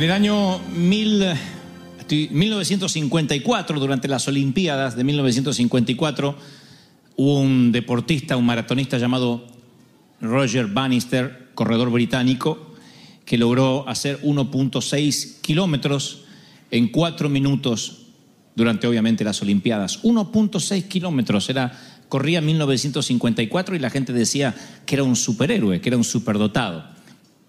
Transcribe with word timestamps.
En 0.00 0.04
el 0.04 0.12
año 0.12 0.58
mil- 0.74 1.26
estoy- 1.98 2.30
1954, 2.30 3.78
durante 3.78 4.08
las 4.08 4.26
Olimpiadas 4.28 4.96
de 4.96 5.04
1954, 5.04 6.36
hubo 7.16 7.38
un 7.38 7.70
deportista, 7.70 8.38
un 8.38 8.46
maratonista 8.46 8.96
llamado 8.96 9.46
Roger 10.22 10.68
Bannister, 10.68 11.50
corredor 11.54 11.90
británico, 11.90 12.76
que 13.26 13.36
logró 13.36 13.86
hacer 13.86 14.18
1.6 14.22 15.36
kilómetros 15.42 16.22
en 16.70 16.88
cuatro 16.88 17.28
minutos 17.28 18.06
durante 18.56 18.86
obviamente 18.86 19.22
las 19.22 19.42
Olimpiadas. 19.42 20.02
1.6 20.02 20.88
kilómetros, 20.88 21.50
era, 21.50 21.78
corría 22.08 22.38
en 22.38 22.46
1954 22.46 23.76
y 23.76 23.78
la 23.78 23.90
gente 23.90 24.14
decía 24.14 24.54
que 24.86 24.94
era 24.94 25.04
un 25.04 25.14
superhéroe, 25.14 25.82
que 25.82 25.90
era 25.90 25.98
un 25.98 26.04
superdotado. 26.04 26.86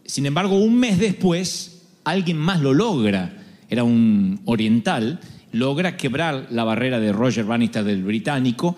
Sin 0.03 0.25
embargo, 0.25 0.57
un 0.57 0.75
mes 0.75 0.99
después, 0.99 1.77
alguien 2.03 2.37
más 2.37 2.61
lo 2.61 2.73
logra, 2.73 3.37
era 3.69 3.83
un 3.83 4.41
oriental, 4.45 5.19
logra 5.51 5.97
quebrar 5.97 6.47
la 6.51 6.63
barrera 6.63 6.99
de 6.99 7.11
Roger 7.11 7.45
Bannister 7.45 7.83
del 7.83 8.03
británico 8.03 8.75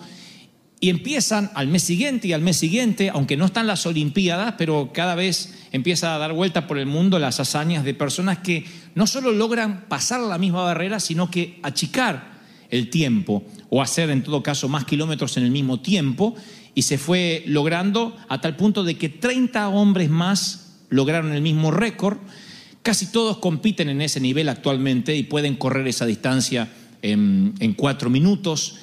y 0.80 0.90
empiezan 0.90 1.50
al 1.54 1.68
mes 1.68 1.82
siguiente 1.82 2.28
y 2.28 2.32
al 2.32 2.42
mes 2.42 2.56
siguiente, 2.56 3.08
aunque 3.08 3.36
no 3.36 3.46
están 3.46 3.66
las 3.66 3.86
Olimpiadas, 3.86 4.54
pero 4.58 4.90
cada 4.92 5.14
vez 5.14 5.66
empieza 5.72 6.14
a 6.14 6.18
dar 6.18 6.32
vuelta 6.32 6.66
por 6.66 6.78
el 6.78 6.86
mundo 6.86 7.18
las 7.18 7.40
hazañas 7.40 7.84
de 7.84 7.94
personas 7.94 8.38
que 8.38 8.64
no 8.94 9.06
solo 9.06 9.32
logran 9.32 9.86
pasar 9.88 10.20
la 10.20 10.38
misma 10.38 10.62
barrera, 10.62 11.00
sino 11.00 11.30
que 11.30 11.58
achicar 11.62 12.34
el 12.70 12.90
tiempo 12.90 13.44
o 13.70 13.80
hacer 13.80 14.10
en 14.10 14.22
todo 14.22 14.42
caso 14.42 14.68
más 14.68 14.84
kilómetros 14.84 15.36
en 15.36 15.44
el 15.44 15.50
mismo 15.50 15.80
tiempo 15.80 16.34
y 16.74 16.82
se 16.82 16.98
fue 16.98 17.44
logrando 17.46 18.16
a 18.28 18.40
tal 18.40 18.56
punto 18.56 18.84
de 18.84 18.96
que 18.96 19.08
30 19.08 19.68
hombres 19.68 20.10
más 20.10 20.80
lograron 20.90 21.32
el 21.32 21.40
mismo 21.40 21.70
récord. 21.70 22.18
Casi 22.84 23.06
todos 23.06 23.38
compiten 23.38 23.88
en 23.88 24.02
ese 24.02 24.20
nivel 24.20 24.46
actualmente 24.50 25.16
y 25.16 25.22
pueden 25.22 25.56
correr 25.56 25.88
esa 25.88 26.04
distancia 26.04 26.68
en, 27.00 27.74
cuatro 27.78 28.10
minutos 28.10 28.76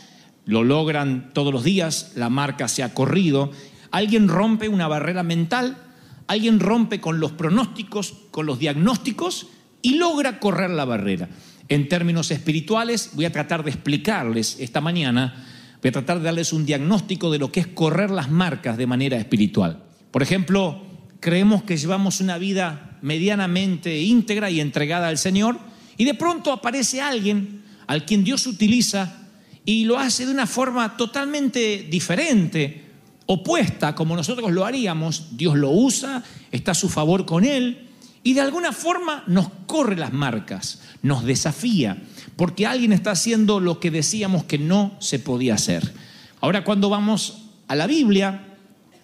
lo 0.45 0.63
logran 0.63 1.29
todos 1.34 1.53
los 1.53 1.63
días, 1.63 2.13
la 2.16 2.29
marca 2.29 2.67
se 2.67 2.81
ha 2.81 2.95
corrido, 2.95 3.51
alguien 3.91 4.28
rompe 4.28 4.69
una 4.69 4.88
barrera 4.88 5.22
mental, 5.22 5.78
alguien 6.25 6.59
rompe 6.59 7.00
con 7.00 7.19
los 7.19 7.34
pronósticos, 7.34 8.16
con 8.31 8.47
los 8.47 8.57
diagnósticos 8.57 9.50
y 9.84 9.97
logra 9.97 10.40
correr 10.40 10.72
la 10.72 10.85
barrera. 10.85 11.29
En 11.67 11.88
términos 11.88 12.31
espirituales, 12.31 13.11
voy 13.13 13.25
a 13.25 13.31
tratar 13.31 13.63
de 13.63 13.69
explicarles 13.69 14.57
esta 14.59 14.81
mañana, 14.81 15.45
voy 15.79 15.90
a 15.90 15.94
tratar 15.94 16.17
de 16.17 16.25
darles 16.25 16.53
un 16.53 16.66
diagnóstico 16.66 17.29
de 17.29 17.38
lo 17.38 17.51
que 17.51 17.59
es 17.59 17.67
correr 17.67 18.09
las 18.09 18.31
marcas 18.31 18.78
de 18.78 18.88
manera 18.88 19.17
espiritual. 19.17 19.84
Por 20.09 20.23
ejemplo, 20.23 20.81
creemos 21.19 21.61
que 21.61 21.78
llevamos 21.78 22.19
una 22.19 22.40
vida 22.40 22.91
medianamente 23.01 24.01
íntegra 24.01 24.50
y 24.50 24.59
entregada 24.59 25.07
al 25.07 25.17
Señor 25.17 25.57
y 25.97 26.06
de 26.06 26.13
pronto 26.13 26.51
aparece 26.51 27.01
alguien 27.01 27.63
al 27.88 28.06
quien 28.06 28.23
Dios 28.23 28.47
utiliza 28.47 29.28
y 29.66 29.85
lo 29.85 30.00
hace 30.00 30.25
de 30.25 30.31
una 30.31 30.47
forma 30.47 30.97
totalmente 30.97 31.88
diferente, 31.90 32.85
opuesta 33.25 33.94
como 33.94 34.16
nosotros 34.16 34.51
lo 34.51 34.66
haríamos. 34.66 35.38
Dios 35.38 35.56
lo 35.56 35.72
usa, 35.72 36.23
está 36.51 36.72
a 36.72 36.75
su 36.75 36.90
favor 36.90 37.25
con 37.25 37.45
él 37.45 37.90
y 38.23 38.34
de 38.34 38.41
alguna 38.41 38.72
forma 38.72 39.23
nos 39.28 39.50
corre 39.66 39.95
las 39.95 40.13
marcas, 40.13 40.81
nos 41.01 41.25
desafía, 41.25 42.01
porque 42.35 42.66
alguien 42.66 42.94
está 42.94 43.11
haciendo 43.11 43.59
lo 43.59 43.79
que 43.79 43.91
decíamos 43.91 44.44
que 44.44 44.57
no 44.57 44.95
se 45.00 45.19
podía 45.19 45.56
hacer. 45.56 45.94
Ahora 46.40 46.63
cuando 46.63 46.90
vamos 46.90 47.44
a 47.67 47.75
la 47.75 47.88
Biblia, 47.88 48.47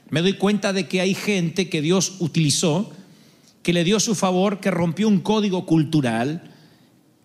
me 0.10 0.22
doy 0.22 0.34
cuenta 0.34 0.74
de 0.74 0.88
que 0.88 1.02
hay 1.02 1.14
gente 1.14 1.70
que 1.70 1.82
Dios 1.82 2.16
utilizó, 2.20 2.92
que 3.68 3.74
le 3.74 3.84
dio 3.84 4.00
su 4.00 4.16
favor, 4.16 4.62
que 4.62 4.72
rompió 4.72 5.10
un 5.10 5.20
código 5.20 5.66
cultural, 5.66 6.42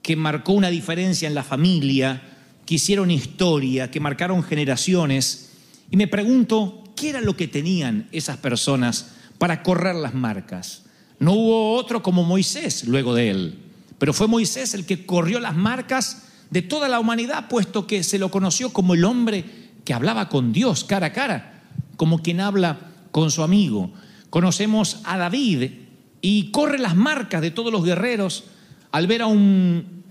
que 0.03 0.17
marcó 0.17 0.55
una 0.55 0.71
diferencia 0.71 1.29
en 1.29 1.37
la 1.37 1.45
familia, 1.45 2.21
que 2.67 2.75
hicieron 2.75 3.13
historia, 3.13 3.93
que 3.93 4.01
marcaron 4.01 4.43
generaciones. 4.43 5.53
Y 5.89 5.97
me 5.97 6.09
pregunto, 6.09 6.83
¿qué 6.97 7.11
era 7.11 7.21
lo 7.21 7.37
que 7.37 7.47
tenían 7.47 8.09
esas 8.11 8.39
personas 8.39 9.13
para 9.39 9.63
correr 9.63 9.95
las 9.95 10.15
marcas? 10.15 10.83
No 11.21 11.35
hubo 11.35 11.77
otro 11.77 12.03
como 12.03 12.25
Moisés 12.25 12.89
luego 12.89 13.15
de 13.15 13.31
él, 13.31 13.59
pero 13.99 14.13
fue 14.13 14.27
Moisés 14.27 14.75
el 14.75 14.85
que 14.85 15.07
corrió 15.07 15.39
las 15.39 15.55
marcas 15.55 16.25
de 16.51 16.63
toda 16.63 16.89
la 16.89 16.99
humanidad, 16.99 17.47
puesto 17.47 17.87
que 17.87 18.03
se 18.03 18.19
lo 18.19 18.33
conoció 18.33 18.73
como 18.73 18.95
el 18.95 19.05
hombre 19.05 19.45
que 19.85 19.95
hablaba 19.95 20.29
con 20.29 20.53
Dios 20.53 20.83
cara 20.83 21.07
a 21.07 21.13
cara, 21.13 21.63
como 21.97 22.21
quien 22.21 22.41
habla 22.41 22.81
con 23.13 23.31
su 23.31 23.45
amigo. 23.45 23.93
Conocemos 24.29 25.03
a 25.05 25.19
David 25.19 25.82
y 26.23 26.51
corre 26.53 26.79
las 26.79 26.97
marcas 26.97 27.43
de 27.43 27.51
todos 27.51 27.71
los 27.71 27.85
guerreros 27.85 28.45
al 28.93 29.07
ver 29.07 29.23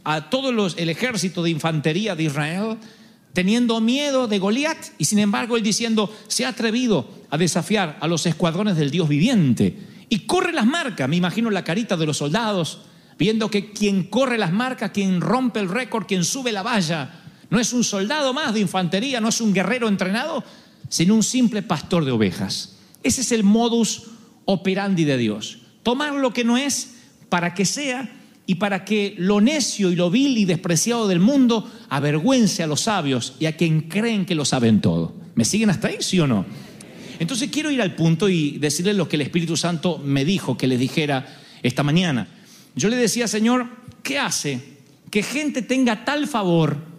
a, 0.04 0.30
todo 0.30 0.52
los, 0.52 0.78
el 0.78 0.90
ejército 0.90 1.42
de 1.42 1.50
infantería 1.50 2.16
de 2.16 2.24
Israel 2.24 2.78
teniendo 3.34 3.80
miedo 3.80 4.28
de 4.28 4.40
Goliat 4.40 4.78
y 4.98 5.06
sin 5.06 5.20
embargo 5.20 5.56
él 5.56 5.64
diciendo, 5.64 6.14
se 6.28 6.46
ha 6.46 6.50
atrevido 6.50 7.10
a 7.30 7.38
desafiar 7.38 7.98
a 8.02 8.08
los 8.08 8.26
escuadrones 8.26 8.76
del 8.76 8.92
Dios 8.92 9.08
viviente. 9.08 9.78
Y 10.10 10.20
corre 10.20 10.52
las 10.52 10.66
marcas, 10.66 11.08
me 11.08 11.16
imagino 11.16 11.50
la 11.50 11.64
carita 11.64 11.96
de 11.96 12.06
los 12.06 12.18
soldados, 12.18 12.82
viendo 13.18 13.50
que 13.50 13.72
quien 13.72 14.04
corre 14.04 14.38
las 14.38 14.52
marcas, 14.52 14.92
quien 14.92 15.22
rompe 15.22 15.60
el 15.60 15.70
récord, 15.70 16.06
quien 16.06 16.26
sube 16.26 16.52
la 16.52 16.64
valla, 16.64 17.22
no 17.50 17.60
es 17.60 17.72
un 17.72 17.84
soldado 17.84 18.34
más 18.34 18.54
de 18.54 18.60
infantería, 18.60 19.22
no 19.22 19.30
es 19.30 19.40
un 19.40 19.54
guerrero 19.54 19.88
entrenado, 19.88 20.44
sino 20.90 21.16
un 21.16 21.24
simple 21.24 21.62
pastor 21.62 22.04
de 22.04 22.12
ovejas. 22.12 22.78
Ese 23.04 23.22
es 23.22 23.32
el 23.32 23.44
modus 23.44 24.04
operandi 24.46 25.06
de 25.06 25.18
Dios. 25.18 25.61
Tomar 25.84 26.14
lo 26.14 26.34
que 26.34 26.44
no 26.44 26.58
es 26.58 26.96
para 27.30 27.54
que 27.54 27.66
sea 27.66 28.12
y 28.46 28.56
para 28.56 28.84
que 28.84 29.16
lo 29.18 29.40
necio 29.42 29.92
y 29.92 29.96
lo 29.96 30.10
vil 30.10 30.38
y 30.38 30.46
despreciado 30.46 31.08
del 31.08 31.20
mundo 31.20 31.72
avergüence 31.90 32.64
a 32.64 32.68
los 32.68 32.82
sabios 32.82 33.36
y 33.40 33.46
a 33.46 33.56
quien 33.56 33.82
creen 33.82 34.26
que 34.26 34.36
lo 34.36 34.46
saben 34.46 34.82
todo. 34.82 35.14
¿Me 35.36 35.46
siguen 35.46 35.70
hasta 35.70 35.88
ahí, 35.88 35.98
sí 36.00 36.20
o 36.20 36.28
no? 36.28 36.46
Entonces 37.20 37.50
quiero 37.52 37.72
ir 37.72 37.82
al 37.82 37.96
punto 37.96 38.28
y 38.30 38.58
decirles 38.58 38.96
lo 38.96 39.08
que 39.08 39.16
el 39.16 39.22
Espíritu 39.22 39.56
Santo 39.56 40.00
me 40.00 40.26
dijo 40.26 40.58
que 40.58 40.68
les 40.68 40.80
dijera 40.80 41.40
esta 41.64 41.84
mañana. 41.84 42.28
Yo 42.76 42.90
le 42.90 42.98
decía, 42.98 43.28
Señor, 43.28 43.68
¿qué 44.04 44.18
hace 44.18 44.60
que 45.10 45.24
gente 45.24 45.62
tenga 45.62 46.04
tal 46.04 46.28
favor 46.28 46.91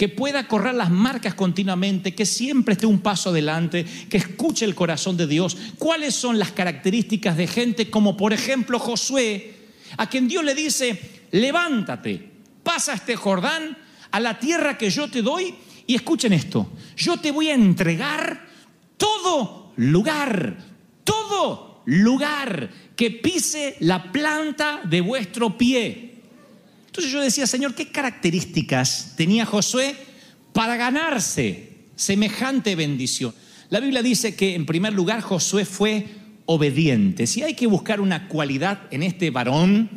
que 0.00 0.08
pueda 0.08 0.48
correr 0.48 0.74
las 0.74 0.90
marcas 0.90 1.34
continuamente, 1.34 2.14
que 2.14 2.24
siempre 2.24 2.72
esté 2.72 2.86
un 2.86 3.00
paso 3.00 3.28
adelante, 3.28 3.84
que 4.08 4.16
escuche 4.16 4.64
el 4.64 4.74
corazón 4.74 5.18
de 5.18 5.26
Dios? 5.26 5.58
¿Cuáles 5.78 6.14
son 6.14 6.38
las 6.38 6.52
características 6.52 7.36
de 7.36 7.46
gente 7.46 7.90
como 7.90 8.16
por 8.16 8.32
ejemplo 8.32 8.78
Josué, 8.78 9.56
a 9.98 10.08
quien 10.08 10.26
Dios 10.26 10.42
le 10.42 10.54
dice, 10.54 11.26
levántate, 11.32 12.30
pasa 12.62 12.94
este 12.94 13.14
Jordán 13.14 13.76
a 14.10 14.20
la 14.20 14.38
tierra 14.38 14.78
que 14.78 14.88
yo 14.88 15.10
te 15.10 15.20
doy 15.20 15.54
y 15.86 15.96
escuchen 15.96 16.32
esto, 16.32 16.72
yo 16.96 17.18
te 17.18 17.30
voy 17.30 17.48
a 17.48 17.54
entregar 17.54 18.48
todo 18.96 19.74
lugar, 19.76 20.64
todo 21.04 21.82
lugar 21.84 22.70
que 22.96 23.10
pise 23.10 23.76
la 23.80 24.10
planta 24.10 24.80
de 24.82 25.02
vuestro 25.02 25.58
pie. 25.58 26.09
Entonces 26.90 27.12
yo 27.12 27.20
decía, 27.20 27.46
Señor, 27.46 27.74
¿qué 27.74 27.88
características 27.90 29.14
tenía 29.16 29.46
Josué 29.46 29.94
para 30.52 30.76
ganarse 30.76 31.70
semejante 32.00 32.74
bendición. 32.74 33.34
La 33.68 33.78
Biblia 33.78 34.02
dice 34.02 34.34
que 34.34 34.54
en 34.54 34.66
primer 34.66 34.92
lugar 34.92 35.20
Josué 35.20 35.64
fue 35.64 36.06
obediente. 36.46 37.26
Si 37.26 37.42
hay 37.42 37.54
que 37.54 37.66
buscar 37.66 38.00
una 38.00 38.26
cualidad 38.26 38.80
en 38.90 39.02
este 39.02 39.30
varón, 39.30 39.88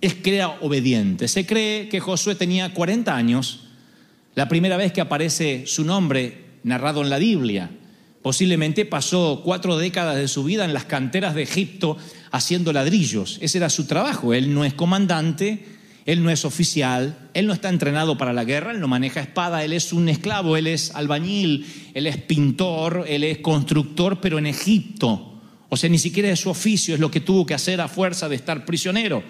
es 0.00 0.14
que 0.14 0.34
era 0.36 0.48
obediente. 0.60 1.28
Se 1.28 1.46
cree 1.46 1.88
que 1.88 2.00
Josué 2.00 2.34
tenía 2.34 2.74
40 2.74 3.14
años, 3.14 3.68
la 4.34 4.48
primera 4.48 4.76
vez 4.76 4.92
que 4.92 5.00
aparece 5.00 5.64
su 5.66 5.84
nombre 5.84 6.44
narrado 6.64 7.02
en 7.02 7.10
la 7.10 7.18
Biblia. 7.18 7.70
Posiblemente 8.20 8.84
pasó 8.84 9.42
cuatro 9.44 9.78
décadas 9.78 10.16
de 10.16 10.28
su 10.28 10.44
vida 10.44 10.64
en 10.64 10.74
las 10.74 10.84
canteras 10.84 11.34
de 11.34 11.42
Egipto 11.42 11.96
haciendo 12.30 12.72
ladrillos. 12.72 13.38
Ese 13.40 13.58
era 13.58 13.70
su 13.70 13.86
trabajo. 13.86 14.34
Él 14.34 14.52
no 14.52 14.64
es 14.64 14.74
comandante, 14.74 15.64
él 16.04 16.22
no 16.22 16.30
es 16.30 16.44
oficial, 16.44 17.30
él 17.34 17.46
no 17.46 17.52
está 17.52 17.68
entrenado 17.68 18.18
para 18.18 18.32
la 18.32 18.44
guerra, 18.44 18.72
él 18.72 18.80
no 18.80 18.88
maneja 18.88 19.20
espada, 19.20 19.64
él 19.64 19.72
es 19.72 19.92
un 19.92 20.08
esclavo, 20.08 20.56
él 20.56 20.66
es 20.66 20.90
albañil, 20.94 21.66
él 21.94 22.06
es 22.06 22.16
pintor, 22.16 23.04
él 23.08 23.24
es 23.24 23.38
constructor, 23.38 24.20
pero 24.20 24.38
en 24.38 24.46
Egipto. 24.46 25.40
O 25.68 25.76
sea, 25.76 25.88
ni 25.88 25.98
siquiera 25.98 26.28
es 26.30 26.40
su 26.40 26.50
oficio, 26.50 26.94
es 26.94 27.00
lo 27.00 27.10
que 27.10 27.20
tuvo 27.20 27.46
que 27.46 27.54
hacer 27.54 27.80
a 27.80 27.88
fuerza 27.88 28.28
de 28.28 28.36
estar 28.36 28.64
prisionero. 28.64 29.22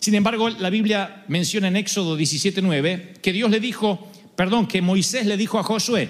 Sin 0.00 0.14
embargo, 0.14 0.48
la 0.48 0.70
Biblia 0.70 1.24
menciona 1.28 1.68
en 1.68 1.76
Éxodo 1.76 2.16
17:9 2.16 3.14
que 3.20 3.32
Dios 3.32 3.50
le 3.50 3.60
dijo, 3.60 4.10
perdón, 4.36 4.68
que 4.68 4.80
Moisés 4.82 5.26
le 5.26 5.36
dijo 5.36 5.58
a 5.58 5.64
Josué, 5.64 6.08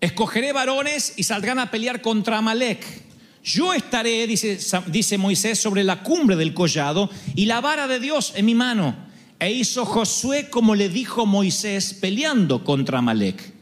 escogeré 0.00 0.52
varones 0.52 1.14
y 1.16 1.22
saldrán 1.22 1.58
a 1.58 1.70
pelear 1.70 2.02
contra 2.02 2.38
Amalek. 2.38 3.05
Yo 3.46 3.72
estaré, 3.72 4.26
dice, 4.26 4.58
dice 4.88 5.18
Moisés, 5.18 5.60
sobre 5.60 5.84
la 5.84 6.02
cumbre 6.02 6.34
del 6.34 6.52
collado 6.52 7.08
y 7.36 7.46
la 7.46 7.60
vara 7.60 7.86
de 7.86 8.00
Dios 8.00 8.32
en 8.34 8.44
mi 8.44 8.56
mano. 8.56 8.96
E 9.38 9.52
hizo 9.52 9.84
Josué 9.84 10.50
como 10.50 10.74
le 10.74 10.88
dijo 10.88 11.26
Moisés 11.26 11.94
peleando 11.94 12.64
contra 12.64 12.98
Amalek. 12.98 13.54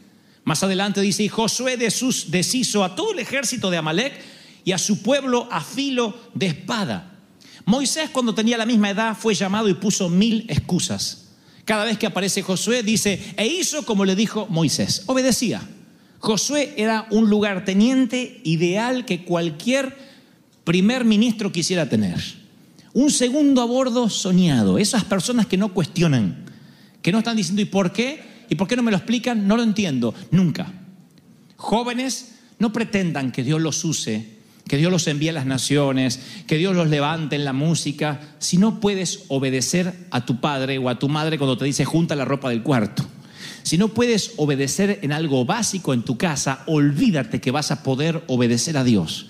Más 0.45 0.63
adelante 0.63 1.03
dice, 1.03 1.25
y 1.25 1.29
Josué 1.29 1.77
deshizo 1.77 2.83
a 2.83 2.97
todo 2.97 3.13
el 3.13 3.19
ejército 3.19 3.71
de 3.71 3.77
Amalek 3.77 4.19
y 4.65 4.73
a 4.73 4.79
su 4.79 5.03
pueblo 5.03 5.49
a 5.51 5.61
filo 5.61 6.19
de 6.33 6.47
espada. 6.47 7.19
Moisés 7.67 8.09
cuando 8.09 8.35
tenía 8.35 8.57
la 8.57 8.65
misma 8.65 8.89
edad 8.89 9.15
fue 9.15 9.35
llamado 9.35 9.69
y 9.69 9.75
puso 9.75 10.09
mil 10.09 10.47
excusas. 10.49 11.27
Cada 11.67 11.85
vez 11.85 11.99
que 11.99 12.07
aparece 12.07 12.41
Josué 12.41 12.83
dice, 12.83 13.35
e 13.37 13.47
hizo 13.47 13.85
como 13.85 14.07
le 14.07 14.17
dijo 14.17 14.47
Moisés, 14.49 15.03
obedecía. 15.07 15.61
Josué 16.25 16.73
era 16.79 17.07
un 17.11 17.29
lugarteniente 17.29 18.41
ideal 18.45 19.05
que 19.05 19.25
cualquier 19.25 19.95
primer 20.65 21.05
ministro 21.05 21.53
quisiera 21.53 21.91
tener. 21.91 22.19
Un 22.95 23.11
segundo 23.11 23.61
a 23.61 23.67
bordo 23.67 24.09
soñado. 24.09 24.79
Esas 24.79 25.05
personas 25.05 25.45
que 25.45 25.59
no 25.59 25.75
cuestionan, 25.75 26.47
que 27.03 27.13
no 27.13 27.19
están 27.19 27.37
diciendo 27.37 27.61
¿y 27.61 27.67
por 27.67 27.93
qué? 27.93 28.23
¿Y 28.49 28.55
por 28.55 28.67
qué 28.67 28.75
no 28.75 28.83
me 28.83 28.91
lo 28.91 28.97
explican? 28.97 29.47
No 29.47 29.59
lo 29.59 29.63
entiendo. 29.63 30.15
Nunca. 30.31 30.73
Jóvenes, 31.57 32.37
no 32.59 32.73
pretendan 32.73 33.31
que 33.31 33.45
Dios 33.45 33.61
los 33.61 33.85
use, 33.85 34.27
que 34.67 34.79
Dios 34.79 34.91
los 34.91 35.07
envíe 35.09 35.29
a 35.29 35.33
las 35.33 35.45
naciones, 35.45 36.21
que 36.47 36.57
Dios 36.57 36.75
los 36.75 36.89
levante 36.89 37.37
en 37.37 37.45
la 37.45 37.53
música, 37.53 38.35
si 38.39 38.57
no 38.57 38.81
puedes 38.81 39.25
obedecer 39.29 40.07
a 40.11 40.25
tu 40.25 40.41
padre 40.41 40.79
o 40.79 40.89
a 40.89 40.99
tu 40.99 41.11
madre 41.11 41.37
cuando 41.37 41.59
te 41.59 41.67
dice 41.67 41.85
junta 41.85 42.17
la 42.17 42.25
ropa 42.25 42.49
del 42.49 42.63
cuarto. 42.63 43.05
Si 43.65 43.79
no 43.79 43.89
puedes 43.89 44.33
obedecer 44.37 44.99
en 45.01 45.11
algo 45.11 45.47
básico 45.47 45.95
en 45.95 46.03
tu 46.03 46.19
casa, 46.19 46.63
olvídate 46.67 47.41
que 47.41 47.51
vas 47.51 47.71
a 47.71 47.83
poder 47.83 48.23
obedecer 48.27 48.77
a 48.77 48.85
Dios. 48.85 49.29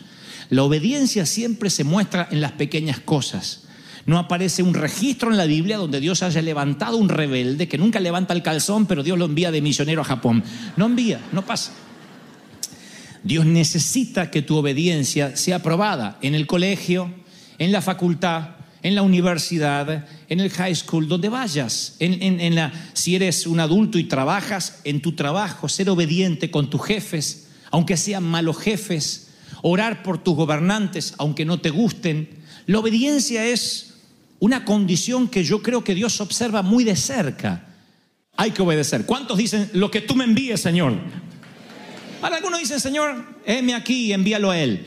La 0.51 0.65
obediencia 0.65 1.25
siempre 1.25 1.71
se 1.71 1.85
muestra 1.85 2.29
en 2.33 2.41
las 2.41 2.51
pequeñas 2.51 2.99
cosas. 2.99 3.63
No 4.07 4.19
aparece 4.19 4.65
un 4.65 4.75
registro 4.75 5.31
en 5.31 5.37
la 5.37 5.47
Biblia 5.47 5.79
donde 5.79 6.01
Dios 6.01 6.25
haya 6.25 6.43
levantado 6.43 6.97
un 6.97 7.09
rebelde 7.09 7.69
que 7.69 7.79
nunca 7.79 8.01
levanta 8.01 8.35
el 8.35 8.43
calzón, 8.43 8.87
pero 8.87 9.05
Dios 9.05 9.17
lo 9.17 9.25
envía 9.25 9.53
de 9.53 9.63
misionero 9.63 10.03
a 10.03 10.05
Japón. 10.05 10.43
No 10.77 10.87
envía, 10.87 11.21
no 11.31 11.47
pasa. 11.47 11.71
Dios 13.23 13.47
necesita 13.47 14.33
que 14.33 14.43
tu 14.43 14.57
obediencia 14.57 15.37
sea 15.37 15.57
aprobada 15.57 16.19
en 16.23 16.35
el 16.35 16.49
colegio, 16.49 17.15
en 17.59 17.71
la 17.71 17.81
facultad, 17.81 18.57
en 18.85 18.95
la 18.95 19.03
universidad, 19.03 20.07
en 20.29 20.41
el 20.41 20.51
high 20.51 20.75
school, 20.75 21.09
donde 21.09 21.31
vayas, 21.31 21.97
en, 22.01 22.55
la, 22.55 22.71
si 22.93 23.17
eres 23.17 23.47
un 23.47 23.59
adulto 23.59 23.99
y 23.99 24.05
trabajas 24.05 24.81
en 24.85 25.01
tu 25.01 25.13
trabajo, 25.13 25.71
ser 25.71 25.89
obediente 25.89 26.51
con 26.51 26.69
tus 26.69 26.85
jefes, 26.85 27.49
aunque 27.71 27.97
sean 27.97 28.23
malos 28.25 28.59
jefes, 28.59 29.31
orar 29.63 30.03
por 30.03 30.23
tus 30.23 30.37
gobernantes, 30.37 31.15
aunque 31.17 31.47
no 31.47 31.61
te 31.61 31.71
gusten. 31.71 32.29
La 32.67 32.79
obediencia 32.79 33.47
es 33.47 33.95
una 34.39 34.67
condición 34.67 35.29
que 35.29 35.45
yo 35.45 35.63
creo 35.63 35.83
que 35.83 35.95
Dios 35.95 36.21
observa 36.21 36.61
muy 36.61 36.85
de 36.85 36.95
cerca. 36.95 37.67
Hay 38.37 38.51
que 38.51 38.61
obedecer. 38.61 39.07
¿Cuántos 39.07 39.39
dicen 39.39 39.71
lo 39.73 39.91
que 39.91 40.03
tú 40.03 40.15
me 40.15 40.25
envíes, 40.25 40.61
Señor? 40.61 40.93
Ahora 42.21 42.37
algunos 42.37 42.61
dicen, 42.61 42.81
Señor, 42.81 43.41
heme 43.47 43.75
aquí, 43.75 44.13
envíalo 44.13 44.51
a 44.51 44.59
Él. 44.59 44.85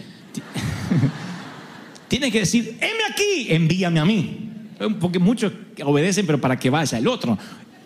Tiene 2.08 2.32
que 2.32 2.40
decir, 2.40 2.78
heme 2.80 3.04
aquí, 3.12 3.48
envíame 3.50 4.00
a 4.00 4.06
mí. 4.06 4.50
Porque 5.00 5.20
muchos 5.20 5.52
obedecen, 5.84 6.26
pero 6.26 6.40
para 6.40 6.58
que 6.58 6.70
vaya 6.70 6.98
el 6.98 7.08
otro. 7.08 7.38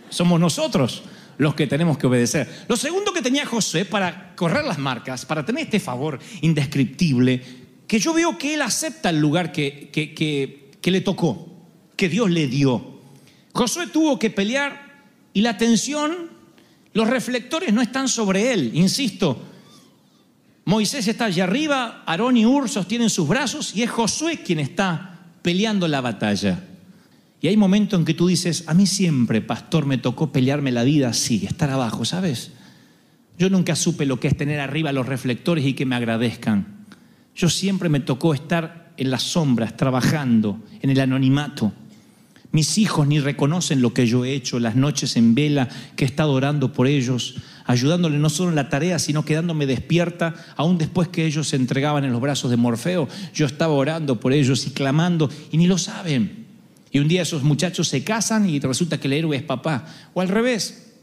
Somos 0.09 0.39
nosotros 0.39 1.03
los 1.38 1.56
que 1.56 1.65
tenemos 1.68 1.97
que 1.97 2.07
obedecer. 2.07 2.65
Lo 2.68 2.75
segundo 2.75 3.13
que 3.13 3.21
tenía 3.21 3.45
José 3.45 3.85
para 3.85 4.35
correr 4.35 4.63
las 4.63 4.77
marcas, 4.77 5.25
para 5.25 5.45
tener 5.45 5.63
este 5.63 5.79
favor 5.79 6.19
indescriptible, 6.41 7.41
que 7.88 8.00
yo 8.00 8.13
veo 8.13 8.38
que 8.38 8.53
él 8.53 8.62
acepta 8.62 9.09
el 9.09 9.19
lugar 9.19 9.51
que, 9.51 9.89
que, 9.91 10.13
que, 10.13 10.91
le 10.91 11.01
tocó, 11.01 11.47
que 11.95 12.09
Dios 12.09 12.29
le 12.29 12.47
dio. 12.47 13.01
Josué 13.53 13.88
tuvo 13.88 14.19
que 14.19 14.29
pelear 14.29 15.01
y 15.33 15.41
la 15.41 15.51
atención, 15.51 16.29
los 16.94 17.09
reflectores 17.09 17.74
no 17.74 17.81
están 17.81 18.07
sobre 18.07 18.53
él, 18.53 18.71
insisto. 18.74 19.41
Moisés 20.66 21.08
está 21.08 21.25
allá 21.25 21.46
arriba, 21.46 22.04
Aarón 22.06 22.38
y 22.38 22.46
Ur 22.46 22.69
sostienen 22.69 23.10
sus 23.10 23.28
brazos 23.28 23.75
y 23.75 23.84
es 23.84 23.90
Josué 23.90 24.42
quien 24.44 24.60
está 24.60 25.19
peleando 25.42 25.88
la 25.88 26.02
batalla. 26.02 26.63
Y 27.42 27.48
hay 27.48 27.58
momentos 27.58 28.00
en 28.00 28.06
que 28.06 28.13
tú 28.13 28.28
dices, 28.28 28.63
a 28.68 28.75
mí 28.75 28.86
siempre, 28.86 29.42
pastor, 29.42 29.88
me 29.88 29.98
tocó 29.98 30.31
pelearme 30.31 30.72
la 30.72 30.84
vida 30.84 31.10
así, 31.10 31.44
estar 31.46 31.72
abajo, 31.72 32.06
¿sabes? 32.06 32.52
Yo 33.40 33.50
nunca 33.50 33.75
supe 33.75 34.06
lo 34.06 34.20
que 34.20 34.27
es 34.27 34.38
tener 34.38 34.60
arriba 34.60 34.91
los 34.91 35.08
reflectores 35.08 35.65
y 35.65 35.74
que 35.74 35.88
me 35.88 35.96
agradezcan. 35.96 36.86
Yo 37.36 37.50
siempre 37.50 37.89
me 37.89 38.00
tocó 38.00 38.36
estar 38.36 38.94
en 38.98 39.10
las 39.10 39.24
sombras, 39.24 39.75
trabajando, 39.75 40.62
en 40.84 40.91
el 40.91 41.00
anonimato. 41.00 41.74
Mis 42.51 42.77
hijos 42.77 43.08
ni 43.08 43.20
reconocen 43.20 43.82
lo 43.82 43.94
que 43.94 44.06
yo 44.06 44.24
he 44.24 44.34
hecho, 44.34 44.60
las 44.60 44.75
noches 44.75 45.18
en 45.18 45.34
vela 45.34 45.68
que 45.96 46.06
he 46.06 46.08
estado 46.08 46.34
orando 46.34 46.72
por 46.72 46.86
ellos, 46.86 47.38
ayudándole 47.65 48.18
no 48.18 48.30
solo 48.30 48.50
en 48.50 48.56
la 48.56 48.70
tarea, 48.70 49.00
sino 49.00 49.25
quedándome 49.25 49.65
despierta, 49.65 50.36
aún 50.56 50.77
después 50.77 51.08
que 51.08 51.25
ellos 51.25 51.50
se 51.50 51.56
entregaban 51.56 52.03
en 52.03 52.12
los 52.12 52.22
brazos 52.22 52.51
de 52.51 52.58
Morfeo, 52.58 53.08
yo 53.34 53.46
estaba 53.46 53.74
orando 53.74 54.20
por 54.20 54.34
ellos 54.34 54.65
y 54.68 54.72
clamando, 54.72 55.30
y 55.51 55.58
ni 55.58 55.68
lo 55.68 55.77
saben. 55.77 56.46
Y 56.91 57.00
un 57.00 57.08
día 57.08 57.22
esos 57.22 57.44
muchachos 57.44 57.88
se 57.88 58.03
casan 58.03 58.50
y 58.50 58.60
resulta 58.60 59.00
que 59.00 59.08
el 59.08 59.13
héroe 59.13 59.38
es 59.38 59.44
papá. 59.44 59.86
O 60.13 60.22
al 60.22 60.27
revés. 60.27 60.94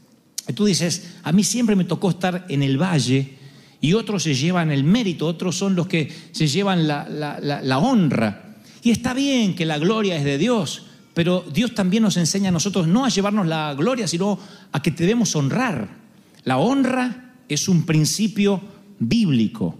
Y 0.47 0.53
tú 0.53 0.65
dices, 0.65 1.15
a 1.23 1.31
mí 1.31 1.43
siempre 1.43 1.75
me 1.75 1.83
tocó 1.83 2.11
estar 2.11 2.45
en 2.49 2.63
el 2.63 2.77
valle 2.77 3.37
y 3.81 3.93
otros 3.93 4.23
se 4.23 4.35
llevan 4.35 4.71
el 4.71 4.83
mérito, 4.83 5.25
otros 5.25 5.55
son 5.55 5.75
los 5.75 5.87
que 5.87 6.11
se 6.31 6.47
llevan 6.47 6.87
la, 6.87 7.07
la 7.09 7.77
honra. 7.79 8.55
Y 8.83 8.91
está 8.91 9.13
bien 9.13 9.55
que 9.55 9.65
la 9.65 9.77
gloria 9.77 10.15
es 10.15 10.23
de 10.23 10.37
Dios, 10.37 10.85
pero 11.13 11.43
Dios 11.51 11.73
también 11.75 12.03
nos 12.03 12.17
enseña 12.17 12.49
a 12.49 12.51
nosotros 12.51 12.87
no 12.87 13.05
a 13.05 13.09
llevarnos 13.09 13.47
la 13.47 13.73
gloria, 13.73 14.07
sino 14.07 14.39
a 14.71 14.81
que 14.81 14.91
debemos 14.91 15.35
honrar. 15.35 15.98
La 16.43 16.57
honra 16.57 17.33
es 17.47 17.67
un 17.67 17.85
principio 17.85 18.61
bíblico. 18.99 19.77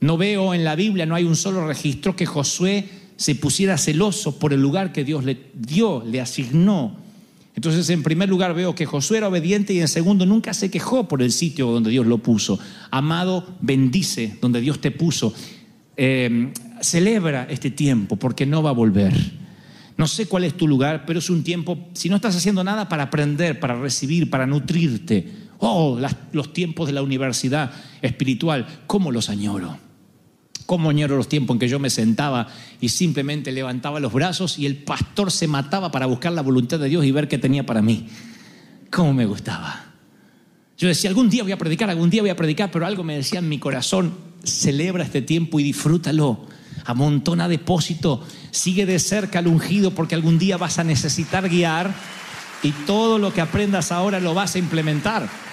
No 0.00 0.16
veo 0.16 0.54
en 0.54 0.64
la 0.64 0.74
Biblia, 0.74 1.06
no 1.06 1.14
hay 1.14 1.24
un 1.24 1.36
solo 1.36 1.66
registro 1.66 2.14
que 2.14 2.26
Josué 2.26 2.88
se 3.16 3.34
pusiera 3.34 3.78
celoso 3.78 4.38
por 4.38 4.52
el 4.52 4.60
lugar 4.60 4.92
que 4.92 5.04
Dios 5.04 5.24
le 5.24 5.38
dio, 5.54 6.04
le 6.04 6.20
asignó. 6.20 6.96
Entonces, 7.54 7.88
en 7.90 8.02
primer 8.02 8.28
lugar, 8.28 8.52
veo 8.54 8.74
que 8.74 8.84
Josué 8.84 9.18
era 9.18 9.28
obediente 9.28 9.72
y 9.72 9.80
en 9.80 9.88
segundo, 9.88 10.26
nunca 10.26 10.52
se 10.52 10.70
quejó 10.70 11.06
por 11.06 11.22
el 11.22 11.30
sitio 11.30 11.68
donde 11.68 11.90
Dios 11.90 12.06
lo 12.06 12.18
puso. 12.18 12.58
Amado, 12.90 13.56
bendice 13.60 14.36
donde 14.40 14.60
Dios 14.60 14.80
te 14.80 14.90
puso. 14.90 15.32
Eh, 15.96 16.52
celebra 16.80 17.46
este 17.48 17.70
tiempo 17.70 18.16
porque 18.16 18.44
no 18.44 18.62
va 18.62 18.70
a 18.70 18.74
volver. 18.74 19.14
No 19.96 20.08
sé 20.08 20.26
cuál 20.26 20.42
es 20.42 20.56
tu 20.56 20.66
lugar, 20.66 21.04
pero 21.06 21.20
es 21.20 21.30
un 21.30 21.44
tiempo, 21.44 21.88
si 21.92 22.08
no 22.08 22.16
estás 22.16 22.34
haciendo 22.34 22.64
nada, 22.64 22.88
para 22.88 23.04
aprender, 23.04 23.60
para 23.60 23.80
recibir, 23.80 24.28
para 24.28 24.46
nutrirte. 24.46 25.43
Oh, 25.66 25.98
los 26.32 26.52
tiempos 26.52 26.86
de 26.88 26.92
la 26.92 27.00
universidad 27.00 27.72
espiritual, 28.02 28.66
¿cómo 28.86 29.10
los 29.10 29.30
añoro? 29.30 29.78
¿Cómo 30.66 30.90
añoro 30.90 31.16
los 31.16 31.26
tiempos 31.26 31.54
en 31.54 31.58
que 31.58 31.68
yo 31.68 31.78
me 31.78 31.88
sentaba 31.88 32.48
y 32.82 32.90
simplemente 32.90 33.50
levantaba 33.50 33.98
los 33.98 34.12
brazos 34.12 34.58
y 34.58 34.66
el 34.66 34.76
pastor 34.76 35.32
se 35.32 35.48
mataba 35.48 35.90
para 35.90 36.04
buscar 36.04 36.32
la 36.32 36.42
voluntad 36.42 36.78
de 36.78 36.90
Dios 36.90 37.06
y 37.06 37.12
ver 37.12 37.28
qué 37.28 37.38
tenía 37.38 37.64
para 37.64 37.80
mí? 37.80 38.08
¿Cómo 38.90 39.14
me 39.14 39.24
gustaba? 39.24 39.86
Yo 40.76 40.86
decía, 40.86 41.08
algún 41.08 41.30
día 41.30 41.44
voy 41.44 41.52
a 41.52 41.56
predicar, 41.56 41.88
algún 41.88 42.10
día 42.10 42.20
voy 42.20 42.30
a 42.30 42.36
predicar, 42.36 42.70
pero 42.70 42.84
algo 42.84 43.02
me 43.02 43.16
decía 43.16 43.38
en 43.38 43.48
mi 43.48 43.58
corazón, 43.58 44.12
celebra 44.42 45.02
este 45.02 45.22
tiempo 45.22 45.58
y 45.60 45.62
disfrútalo 45.62 46.46
amontona 46.84 47.48
depósito, 47.48 48.22
sigue 48.50 48.84
de 48.84 48.98
cerca 48.98 49.38
al 49.38 49.46
ungido 49.46 49.92
porque 49.92 50.14
algún 50.14 50.38
día 50.38 50.58
vas 50.58 50.78
a 50.78 50.84
necesitar 50.84 51.48
guiar 51.48 51.94
y 52.62 52.72
todo 52.86 53.18
lo 53.18 53.32
que 53.32 53.40
aprendas 53.40 53.92
ahora 53.92 54.20
lo 54.20 54.34
vas 54.34 54.56
a 54.56 54.58
implementar. 54.58 55.43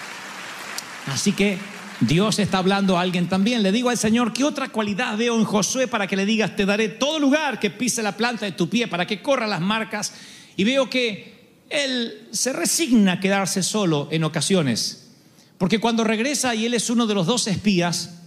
Así 1.06 1.32
que 1.32 1.58
Dios 2.00 2.38
está 2.38 2.58
hablando 2.58 2.98
a 2.98 3.00
alguien 3.00 3.28
también. 3.28 3.62
Le 3.62 3.72
digo 3.72 3.90
al 3.90 3.98
Señor, 3.98 4.32
¿qué 4.32 4.44
otra 4.44 4.68
cualidad 4.68 5.16
veo 5.16 5.36
en 5.36 5.44
Josué 5.44 5.86
para 5.86 6.06
que 6.06 6.16
le 6.16 6.26
digas, 6.26 6.56
te 6.56 6.66
daré 6.66 6.88
todo 6.88 7.18
lugar 7.18 7.60
que 7.60 7.70
pise 7.70 8.02
la 8.02 8.16
planta 8.16 8.44
de 8.44 8.52
tu 8.52 8.68
pie, 8.68 8.88
para 8.88 9.06
que 9.06 9.22
corra 9.22 9.46
las 9.46 9.60
marcas? 9.60 10.12
Y 10.56 10.64
veo 10.64 10.90
que 10.90 11.32
él 11.70 12.28
se 12.32 12.52
resigna 12.52 13.12
a 13.12 13.20
quedarse 13.20 13.62
solo 13.62 14.08
en 14.10 14.24
ocasiones. 14.24 15.10
Porque 15.58 15.80
cuando 15.80 16.04
regresa, 16.04 16.54
y 16.54 16.66
él 16.66 16.74
es 16.74 16.90
uno 16.90 17.06
de 17.06 17.14
los 17.14 17.26
dos 17.26 17.46
espías, 17.46 18.18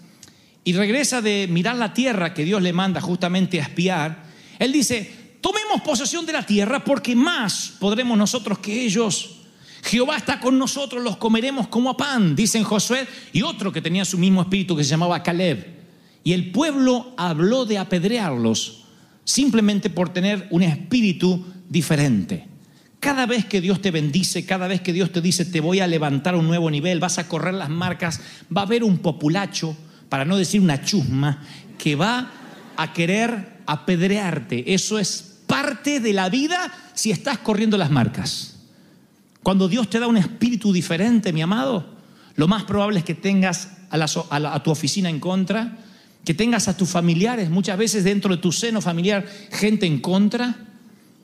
y 0.63 0.74
regresa 0.74 1.22
de 1.22 1.48
mirar 1.50 1.75
la 1.75 1.94
tierra 1.94 2.34
que 2.34 2.46
Dios 2.46 2.62
le 2.62 2.74
manda 2.74 3.01
justamente 3.01 3.60
a 3.60 3.63
espiar, 3.63 4.24
él 4.58 4.72
dice, 4.72 5.38
tomemos 5.41 5.82
posesión 5.82 6.25
de 6.25 6.34
la 6.34 6.46
tierra 6.46 6.84
porque 6.84 7.15
más 7.15 7.74
podremos 7.79 8.17
nosotros 8.17 8.60
que 8.60 8.84
ellos. 8.84 9.35
Jehová 9.86 10.18
está 10.18 10.39
con 10.39 10.58
nosotros, 10.58 11.04
los 11.04 11.18
comeremos 11.18 11.68
como 11.68 11.92
a 11.92 11.98
pan, 11.98 12.36
dicen 12.36 12.63
Josué, 12.63 13.08
y 13.32 13.44
otro 13.44 13.72
que 13.72 13.84
tenía 13.84 14.04
su 14.04 14.18
mismo 14.18 14.42
espíritu 14.42 14.75
que 14.75 14.84
se 14.84 14.89
llamaba 14.89 15.22
Caleb. 15.22 15.63
Y 16.24 16.34
el 16.34 16.51
pueblo 16.51 17.13
habló 17.18 17.65
de 17.65 17.77
apedrearlos 17.77 18.86
simplemente 19.24 19.92
por 19.92 20.10
tener 20.10 20.48
un 20.50 20.63
espíritu 20.63 21.46
diferente. 21.70 22.48
Cada 23.00 23.27
vez 23.27 23.46
que 23.46 23.62
Dios 23.62 23.80
te 23.80 23.92
bendice, 23.92 24.44
cada 24.44 24.68
vez 24.68 24.82
que 24.82 24.92
Dios 24.92 25.12
te 25.12 25.22
dice 25.22 25.46
te 25.46 25.62
voy 25.62 25.80
a 25.82 25.88
levantar 25.88 26.34
a 26.34 26.38
un 26.38 26.48
nuevo 26.48 26.72
nivel, 26.72 27.00
vas 27.00 27.20
a 27.20 27.27
correr 27.27 27.54
las 27.54 27.70
marcas, 27.70 28.22
va 28.56 28.62
a 28.62 28.65
haber 28.65 28.84
un 28.84 28.98
populacho, 28.98 29.77
para 30.10 30.25
no 30.25 30.36
decir 30.36 30.62
una 30.62 30.84
chusma, 30.84 31.44
que 31.77 31.96
va 31.96 32.32
a 32.75 32.92
querer 32.92 33.62
apedrearte. 33.68 34.74
Eso 34.74 34.98
es 34.98 35.42
parte 35.46 36.00
de 36.00 36.13
la 36.13 36.30
vida 36.30 36.74
si 36.96 37.12
estás 37.12 37.38
corriendo 37.38 37.77
las 37.77 37.92
marcas. 37.92 38.55
Cuando 39.46 39.68
Dios 39.68 39.92
te 39.92 40.00
da 40.00 40.08
un 40.08 40.18
espíritu 40.18 40.74
diferente, 40.74 41.32
mi 41.32 41.44
amado, 41.44 41.86
lo 42.36 42.48
más 42.48 42.64
probable 42.64 42.98
es 42.98 43.06
que 43.06 43.14
tengas 43.14 43.78
a, 43.92 44.64
tu 44.64 44.72
oficina 44.72 45.08
en 45.08 45.20
contra, 45.20 45.78
que 46.24 46.34
tengas 46.34 46.68
a 46.68 46.75
tus 46.75 46.90
familiares, 46.90 47.52
muchas 47.52 47.78
veces 47.78 48.04
dentro 48.04 48.36
de 48.36 48.42
tu 48.42 48.52
seno 48.52 48.82
familiar, 48.82 49.24
gente 49.52 49.86
en 49.86 50.00
contra, 50.00 50.56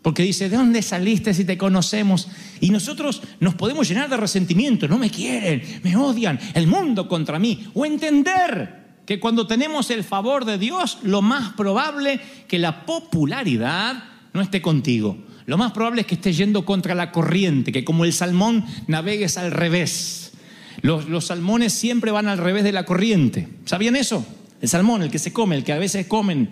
porque 0.04 0.22
dice, 0.22 0.50
¿de 0.50 0.56
dónde 0.56 0.84
saliste 0.84 1.34
si 1.34 1.46
te 1.46 1.58
conocemos? 1.58 2.28
Y 2.60 2.70
nosotros 2.70 3.24
nos 3.40 3.56
podemos 3.56 3.90
llenar 3.90 4.08
de 4.08 4.18
resentimiento, 4.18 4.88
no 4.88 5.00
me 5.00 5.10
quieren, 5.10 5.64
me 5.82 5.96
odian, 5.96 6.40
el 6.54 6.68
mundo 6.68 7.08
contra 7.08 7.40
mí. 7.40 7.70
O 7.74 7.88
entender 7.88 9.00
que 9.08 9.20
cuando 9.20 9.48
tenemos 9.48 9.90
el 9.90 10.04
favor 10.04 10.46
de 10.46 10.60
Dios, 10.60 11.00
lo 11.02 11.24
más 11.24 11.54
probable 11.54 12.22
que 12.48 12.60
la 12.60 12.86
popularidad 12.86 14.04
no 14.32 14.42
esté 14.42 14.62
contigo. 14.62 15.18
Lo 15.46 15.58
más 15.58 15.72
probable 15.72 16.02
es 16.02 16.08
que 16.08 16.16
estés 16.16 16.38
yendo 16.38 16.66
contra 16.66 16.96
la 16.96 17.12
corriente, 17.12 17.72
que 17.72 17.84
como 17.84 18.06
el 18.06 18.14
salmón 18.14 18.66
navegues 18.88 19.38
al 19.38 19.52
revés. 19.52 20.34
Los, 20.82 21.10
los 21.10 21.26
salmones 21.26 21.74
siempre 21.74 22.12
van 22.12 22.28
al 22.28 22.38
revés 22.38 22.64
de 22.64 22.72
la 22.72 22.86
corriente. 22.86 23.48
¿Sabían 23.66 23.96
eso? 23.96 24.26
El 24.62 24.70
salmón, 24.70 25.02
el 25.02 25.12
que 25.12 25.20
se 25.20 25.34
come, 25.34 25.56
el 25.56 25.64
que 25.64 25.74
a 25.74 25.80
veces 25.80 26.06
comen 26.06 26.50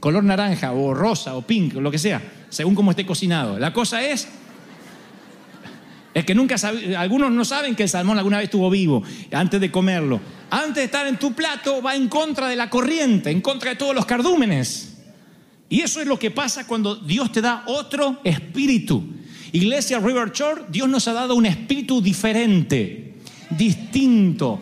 color 0.00 0.22
naranja 0.22 0.72
o 0.72 0.92
rosa 0.92 1.34
o 1.34 1.42
pink 1.42 1.76
o 1.76 1.80
lo 1.80 1.90
que 1.90 1.98
sea, 1.98 2.20
según 2.50 2.74
cómo 2.74 2.90
esté 2.90 3.06
cocinado. 3.06 3.58
La 3.58 3.72
cosa 3.72 4.06
es 4.06 4.28
es 6.14 6.24
que 6.24 6.34
nunca 6.34 6.54
algunos 6.96 7.32
no 7.32 7.44
saben 7.44 7.74
que 7.74 7.82
el 7.82 7.88
salmón 7.88 8.18
alguna 8.18 8.36
vez 8.36 8.44
estuvo 8.44 8.70
vivo 8.70 9.02
antes 9.32 9.60
de 9.60 9.70
comerlo. 9.70 10.20
Antes 10.48 10.76
de 10.76 10.84
estar 10.84 11.06
en 11.08 11.16
tu 11.16 11.32
plato 11.32 11.82
va 11.82 11.96
en 11.96 12.08
contra 12.08 12.48
de 12.48 12.54
la 12.54 12.70
corriente, 12.70 13.30
en 13.30 13.40
contra 13.40 13.70
de 13.70 13.76
todos 13.76 13.94
los 13.94 14.06
cardúmenes. 14.06 14.93
Y 15.68 15.80
eso 15.80 16.00
es 16.00 16.06
lo 16.06 16.18
que 16.18 16.30
pasa 16.30 16.66
cuando 16.66 16.94
Dios 16.94 17.32
te 17.32 17.40
da 17.40 17.64
otro 17.66 18.20
espíritu. 18.24 19.04
Iglesia 19.52 19.98
River 19.98 20.32
Church, 20.32 20.66
Dios 20.68 20.88
nos 20.88 21.06
ha 21.08 21.12
dado 21.12 21.34
un 21.34 21.46
espíritu 21.46 22.00
diferente, 22.00 23.14
distinto. 23.50 24.60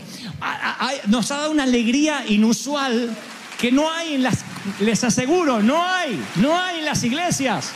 Nos 1.06 1.30
ha 1.30 1.38
dado 1.38 1.50
una 1.50 1.62
alegría 1.62 2.24
inusual 2.28 3.16
que 3.58 3.72
no 3.72 3.90
hay 3.90 4.14
en 4.14 4.22
las, 4.22 4.44
les 4.80 5.02
aseguro, 5.04 5.62
no 5.62 5.82
hay, 5.82 6.22
no 6.36 6.58
hay 6.58 6.80
en 6.80 6.84
las 6.84 7.02
iglesias. 7.04 7.72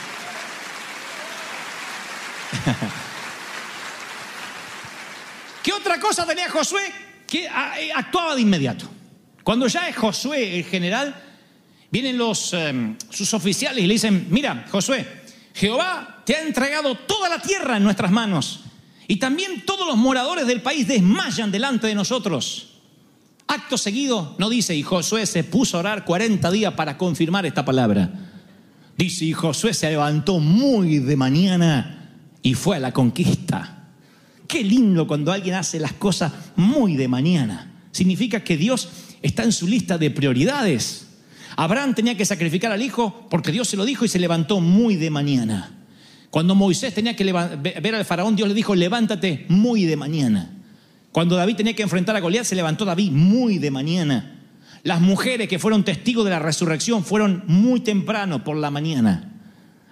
¿Qué 5.62 5.72
otra 5.72 5.98
cosa 5.98 6.26
tenía 6.26 6.50
Josué? 6.50 6.92
Que 7.26 7.48
ah, 7.48 7.80
eh, 7.80 7.90
actuaba 7.94 8.34
de 8.34 8.42
inmediato. 8.42 8.88
Cuando 9.42 9.66
ya 9.68 9.88
es 9.88 9.96
Josué 9.96 10.58
el 10.58 10.64
general, 10.64 11.25
vienen 11.90 12.18
los, 12.18 12.52
eh, 12.52 12.96
sus 13.10 13.32
oficiales 13.34 13.82
y 13.82 13.86
le 13.86 13.94
dicen, 13.94 14.26
mira, 14.30 14.66
Josué, 14.70 15.06
Jehová 15.54 16.22
te 16.24 16.36
ha 16.36 16.42
entregado 16.42 16.94
toda 16.94 17.28
la 17.28 17.40
tierra 17.40 17.76
en 17.76 17.84
nuestras 17.84 18.10
manos 18.10 18.60
y 19.08 19.16
también 19.16 19.64
todos 19.64 19.86
los 19.86 19.96
moradores 19.96 20.46
del 20.46 20.62
país 20.62 20.88
desmayan 20.88 21.50
delante 21.50 21.86
de 21.86 21.94
nosotros. 21.94 22.72
Acto 23.46 23.78
seguido, 23.78 24.34
no 24.38 24.50
dice, 24.50 24.74
y 24.74 24.82
Josué 24.82 25.24
se 25.24 25.44
puso 25.44 25.76
a 25.76 25.80
orar 25.80 26.04
40 26.04 26.50
días 26.50 26.74
para 26.74 26.98
confirmar 26.98 27.46
esta 27.46 27.64
palabra. 27.64 28.10
Dice, 28.98 29.24
y 29.24 29.32
Josué 29.32 29.72
se 29.72 29.88
levantó 29.88 30.40
muy 30.40 30.98
de 30.98 31.16
mañana 31.16 32.10
y 32.42 32.54
fue 32.54 32.76
a 32.76 32.80
la 32.80 32.92
conquista. 32.92 33.90
Qué 34.48 34.64
lindo 34.64 35.06
cuando 35.06 35.32
alguien 35.32 35.54
hace 35.54 35.78
las 35.78 35.92
cosas 35.92 36.32
muy 36.56 36.96
de 36.96 37.08
mañana. 37.08 37.72
Significa 37.92 38.42
que 38.42 38.56
Dios 38.56 38.88
está 39.22 39.44
en 39.44 39.52
su 39.52 39.66
lista 39.66 39.98
de 39.98 40.10
prioridades. 40.10 41.06
Abraham 41.56 41.94
tenía 41.94 42.16
que 42.16 42.24
sacrificar 42.24 42.70
al 42.70 42.82
hijo 42.82 43.26
porque 43.30 43.50
Dios 43.50 43.68
se 43.68 43.76
lo 43.76 43.84
dijo 43.84 44.04
y 44.04 44.08
se 44.08 44.18
levantó 44.18 44.60
muy 44.60 44.96
de 44.96 45.10
mañana. 45.10 45.72
Cuando 46.30 46.54
Moisés 46.54 46.92
tenía 46.92 47.16
que 47.16 47.24
ver 47.24 47.94
al 47.94 48.04
faraón, 48.04 48.36
Dios 48.36 48.48
le 48.48 48.54
dijo, 48.54 48.74
levántate 48.74 49.46
muy 49.48 49.84
de 49.84 49.96
mañana. 49.96 50.50
Cuando 51.12 51.34
David 51.34 51.56
tenía 51.56 51.74
que 51.74 51.82
enfrentar 51.82 52.14
a 52.14 52.20
Goliat, 52.20 52.44
se 52.44 52.54
levantó 52.54 52.84
David 52.84 53.10
muy 53.10 53.58
de 53.58 53.70
mañana. 53.70 54.38
Las 54.82 55.00
mujeres 55.00 55.48
que 55.48 55.58
fueron 55.58 55.82
testigos 55.82 56.26
de 56.26 56.30
la 56.30 56.38
resurrección 56.38 57.04
fueron 57.04 57.42
muy 57.46 57.80
temprano 57.80 58.44
por 58.44 58.56
la 58.56 58.70
mañana. 58.70 59.32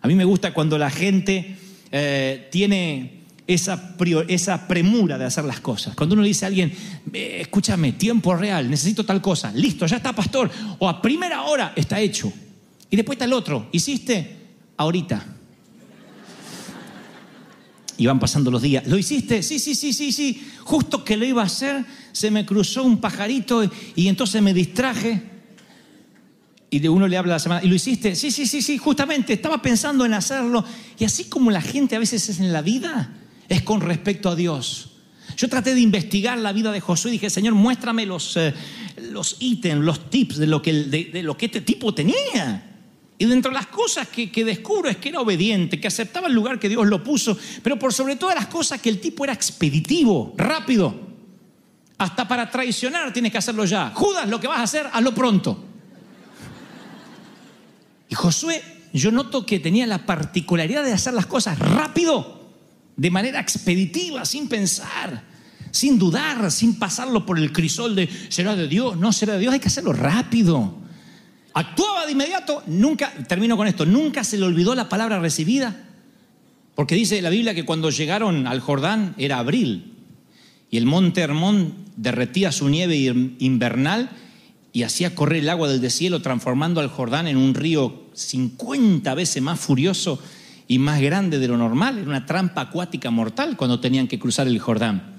A 0.03 0.07
mí 0.07 0.15
me 0.15 0.27
gusta 0.27 0.53
cuando 0.53 0.77
la 0.77 0.91
gente 0.91 1.57
eh, 1.91 2.49
tiene 2.53 3.24
esa, 3.47 3.95
esa 4.29 4.67
premura 4.67 5.19
de 5.19 5.25
hacer 5.25 5.45
las 5.45 5.61
cosas. 5.61 5.95
Cuando 5.95 6.15
uno 6.15 6.25
dice 6.25 6.45
a 6.45 6.49
alguien, 6.49 6.73
"Eh, 7.13 7.39
escúchame, 7.43 7.93
tiempo 7.93 8.35
real, 8.35 8.71
necesito 8.71 9.05
tal 9.05 9.21
cosa, 9.21 9.53
listo, 9.53 9.87
ya 9.87 9.99
está, 9.99 10.15
pastor. 10.15 10.51
O 10.79 10.89
a 10.89 11.03
primera 11.03 11.43
hora 11.43 11.73
está 11.77 12.01
hecho. 12.01 12.33
Y 12.91 12.97
después 12.97 13.17
está 13.17 13.25
el 13.25 13.33
otro, 13.33 13.69
hiciste 13.73 14.37
ahorita. 14.77 15.25
Y 17.97 18.07
van 18.07 18.19
pasando 18.19 18.51
los 18.51 18.63
días. 18.63 18.87
¿Lo 18.87 18.99
hiciste? 18.99 19.43
Sí, 19.43 19.59
sí, 19.59 19.75
sí, 19.75 19.93
sí, 19.93 20.11
sí. 20.11 20.49
Justo 20.63 21.05
que 21.05 21.17
lo 21.17 21.25
iba 21.25 21.43
a 21.43 21.47
hacer, 21.47 21.85
se 22.13 22.31
me 22.31 22.45
cruzó 22.45 22.83
un 22.83 23.01
pajarito 23.01 23.63
y, 23.95 24.09
entonces 24.09 24.43
me 24.43 24.53
distraje. 24.53 25.23
Y 26.71 26.81
de 26.81 26.89
uno 26.89 27.07
le 27.07 27.17
habla 27.17 27.35
la 27.35 27.39
semana, 27.39 27.65
¿y 27.65 27.69
lo 27.69 27.75
hiciste? 27.77 28.17
Sí, 28.17 28.33
sí, 28.33 28.47
sí, 28.47 28.63
sí, 28.63 28.79
justamente, 28.79 29.35
estaba 29.35 29.63
pensando 29.63 30.05
en 30.05 30.15
hacerlo. 30.15 30.65
Y 30.99 31.05
así 31.05 31.25
como 31.25 31.53
la 31.53 31.61
gente 31.61 31.95
a 31.95 32.01
veces 32.01 32.29
es 32.29 32.41
en 32.41 32.53
la 32.53 32.63
vida, 32.63 33.13
es 33.49 33.63
con 33.63 33.81
respecto 33.81 34.29
a 34.29 34.37
Dios. 34.37 34.91
Yo 35.37 35.49
traté 35.49 35.75
de 35.75 35.81
investigar 35.81 36.39
la 36.39 36.53
vida 36.53 36.71
de 36.71 36.81
Josué 36.81 37.11
y 37.11 37.13
dije, 37.13 37.31
Señor, 37.31 37.55
muéstrame 37.55 38.07
los, 38.07 38.37
eh, 38.37 38.55
los 39.11 39.37
ítems, 39.41 39.85
los 39.85 40.11
tips 40.11 40.37
de 40.37 40.47
lo, 40.47 40.63
que, 40.63 40.73
de 40.73 41.23
lo 41.23 41.37
que 41.37 41.47
este 41.47 41.61
tipo 41.61 41.95
tenía. 41.95 42.71
Y 43.17 43.27
dentro 43.27 43.51
de 43.51 43.55
las 43.55 43.67
cosas 43.67 44.09
que, 44.09 44.31
que 44.31 44.45
descubro 44.45 44.91
es 44.91 44.97
que 44.97 45.09
era 45.09 45.21
obediente, 45.21 45.81
que 45.81 45.87
aceptaba 45.87 46.27
el 46.27 46.35
lugar 46.35 46.59
que 46.59 46.69
Dios 46.69 46.87
lo 46.87 47.03
puso, 47.03 47.39
pero 47.63 47.79
por 47.79 47.93
sobre 47.93 48.17
todas 48.17 48.35
las 48.35 48.47
cosas 48.47 48.81
que 48.81 48.89
el 48.89 49.01
tipo 49.01 49.25
era 49.25 49.33
expeditivo, 49.33 50.35
rápido. 50.37 50.95
Hasta 51.97 52.27
para 52.27 52.51
traicionar 52.51 53.13
tienes 53.13 53.31
que 53.31 53.39
hacerlo 53.39 53.65
ya. 53.65 53.93
Judas, 53.95 54.29
lo 54.29 54.41
que 54.41 54.49
vas 54.49 54.59
a 54.59 54.65
hacer, 54.65 54.89
hazlo 54.93 55.15
pronto. 55.15 55.65
Y 58.09 58.15
Josué, 58.15 58.63
yo 58.93 59.13
noto 59.13 59.47
que 59.47 59.61
tenía 59.61 59.87
la 59.87 60.05
particularidad 60.05 60.85
de 60.85 60.93
hacer 60.93 61.15
las 61.15 61.27
cosas 61.27 61.59
rápido, 61.59 62.44
de 62.97 63.11
manera 63.11 63.41
expeditiva, 63.41 64.25
sin 64.25 64.49
pensar, 64.49 65.23
sin 65.71 65.99
dudar, 65.99 66.51
sin 66.51 66.79
pasarlo 66.79 67.27
por 67.27 67.39
el 67.39 67.53
crisol 67.53 67.97
de 67.97 68.09
será 68.29 68.55
de 68.55 68.69
Dios, 68.69 68.97
no 68.97 69.13
será 69.13 69.35
de 69.35 69.41
Dios, 69.41 69.55
hay 69.55 69.61
que 69.61 69.69
hacerlo 69.69 69.93
rápido. 69.93 70.79
Actuaba 71.53 72.07
de 72.07 72.13
inmediato, 72.13 72.63
nunca, 72.67 73.13
termino 73.29 73.57
con 73.57 73.67
esto, 73.67 73.87
nunca 73.87 74.25
se 74.25 74.39
le 74.39 74.45
olvidó 74.45 74.75
la 74.75 74.89
palabra 74.89 75.19
recibida, 75.19 75.89
porque 76.75 76.95
dice 76.95 77.23
la 77.23 77.31
Biblia 77.31 77.55
que 77.55 77.65
cuando 77.65 77.91
llegaron 77.91 78.47
al 78.47 78.61
Jordán 78.61 79.15
era 79.19 79.39
abril 79.39 79.93
y 80.71 80.77
el 80.77 80.87
monte 80.87 81.21
Hermón 81.21 81.75
derretía 81.97 82.51
su 82.51 82.69
nieve 82.69 82.97
invernal 83.39 84.11
y 84.73 84.83
hacía 84.83 85.15
correr 85.15 85.45
el 85.45 85.51
agua 85.51 85.69
del 85.69 85.81
deshielo, 85.81 86.21
transformando 86.21 86.81
al 86.81 86.89
Jordán 86.89 87.29
en 87.29 87.37
un 87.37 87.55
río 87.55 88.09
50 88.15 89.15
veces 89.15 89.41
más 89.41 89.61
furioso 89.61 90.21
y 90.67 90.79
más 90.79 91.01
grande 91.01 91.39
de 91.39 91.49
lo 91.49 91.57
normal. 91.57 91.99
Era 91.99 92.09
una 92.09 92.27
trampa 92.27 92.63
acuática 92.63 93.11
mortal 93.11 93.57
cuando 93.57 93.81
tenían 93.81 94.09
que 94.09 94.19
cruzar 94.19 94.47
el 94.47 94.59
Jordán. 94.59 95.15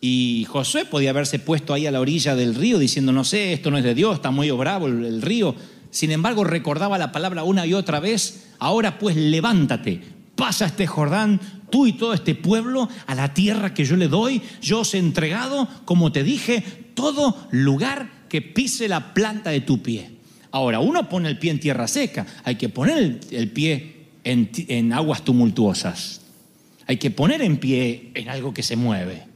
Y 0.00 0.46
Josué 0.48 0.86
podía 0.86 1.10
haberse 1.10 1.38
puesto 1.38 1.74
ahí 1.74 1.86
a 1.86 1.90
la 1.90 2.00
orilla 2.00 2.34
del 2.34 2.54
río 2.54 2.78
diciendo, 2.78 3.12
no 3.12 3.24
sé, 3.24 3.52
esto 3.52 3.70
no 3.70 3.76
es 3.76 3.84
de 3.84 3.94
Dios, 3.94 4.14
está 4.14 4.30
muy 4.30 4.50
bravo 4.50 4.86
el, 4.86 5.20
río. 5.20 5.54
Sin 5.90 6.10
embargo, 6.10 6.44
recordaba 6.44 6.96
la 6.96 7.12
palabra 7.12 7.44
una 7.44 7.66
y 7.66 7.74
otra 7.74 8.00
vez, 8.00 8.48
ahora 8.58 8.98
pues 8.98 9.16
levántate, 9.16 10.00
pasa 10.36 10.66
este 10.66 10.86
Jordán, 10.86 11.38
tú 11.68 11.86
y 11.86 11.92
todo 11.92 12.14
este 12.14 12.34
pueblo 12.34 12.88
a 13.06 13.14
la 13.14 13.34
tierra 13.34 13.74
que 13.74 13.84
yo 13.84 13.96
le 13.96 14.08
doy. 14.08 14.40
Yo 14.62 14.80
os 14.80 14.94
he 14.94 14.98
entregado, 14.98 15.68
como 15.84 16.12
te 16.12 16.24
dije, 16.24 16.64
todo 16.94 17.36
lugar 17.50 18.10
que 18.30 18.40
pise 18.40 18.88
la 18.88 19.12
planta 19.12 19.50
de 19.50 19.60
tu 19.60 19.82
pie. 19.82 20.12
Ahora, 20.50 20.80
uno 20.80 21.10
pone 21.10 21.28
el 21.28 21.38
pie 21.38 21.50
en 21.50 21.60
tierra 21.60 21.86
seca, 21.86 22.26
hay 22.42 22.54
que 22.56 22.70
poner 22.70 23.20
el 23.30 23.50
pie 23.50 23.99
en, 24.30 24.92
aguas 24.92 25.24
tumultuosas. 25.24 26.22
Hay 26.86 26.96
que 26.96 27.10
poner 27.10 27.42
en 27.42 27.58
pie 27.58 28.10
en 28.14 28.28
algo 28.28 28.54
que 28.54 28.62
se 28.62 28.76
mueve. 28.76 29.26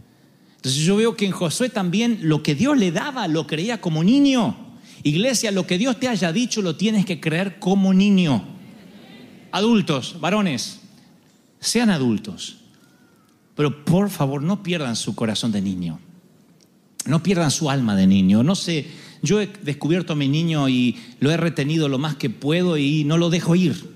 Entonces 0.56 0.82
yo 0.82 0.96
veo 0.96 1.16
que 1.16 1.26
en 1.26 1.32
Josué 1.32 1.68
también 1.68 2.18
lo 2.22 2.42
que 2.42 2.54
Dios 2.54 2.76
le 2.76 2.90
daba 2.90 3.28
lo 3.28 3.46
creía 3.46 3.80
como 3.80 4.02
niño. 4.02 4.56
Iglesia, 5.02 5.52
lo 5.52 5.66
que 5.66 5.78
Dios 5.78 6.00
te 6.00 6.08
haya 6.08 6.32
dicho 6.32 6.62
lo 6.62 6.76
tienes 6.76 7.04
que 7.04 7.20
creer 7.20 7.58
como 7.58 7.92
niño. 7.92 8.44
Adultos, 9.52 10.16
varones, 10.20 10.80
sean 11.60 11.90
adultos. 11.90 12.56
Pero 13.54 13.84
por 13.84 14.10
favor, 14.10 14.42
no 14.42 14.62
pierdan 14.62 14.96
su 14.96 15.14
corazón 15.14 15.52
de 15.52 15.60
niño. 15.60 16.00
No 17.06 17.22
pierdan 17.22 17.50
su 17.50 17.70
alma 17.70 17.94
de 17.94 18.06
niño. 18.06 18.42
No 18.42 18.56
sé, 18.56 18.86
yo 19.22 19.40
he 19.40 19.46
descubierto 19.62 20.14
a 20.14 20.16
mi 20.16 20.28
niño 20.28 20.68
y 20.68 20.96
lo 21.20 21.30
he 21.30 21.36
retenido 21.36 21.88
lo 21.88 21.98
más 21.98 22.16
que 22.16 22.30
puedo 22.30 22.78
y 22.78 23.04
no 23.04 23.18
lo 23.18 23.30
dejo 23.30 23.54
ir. 23.54 23.93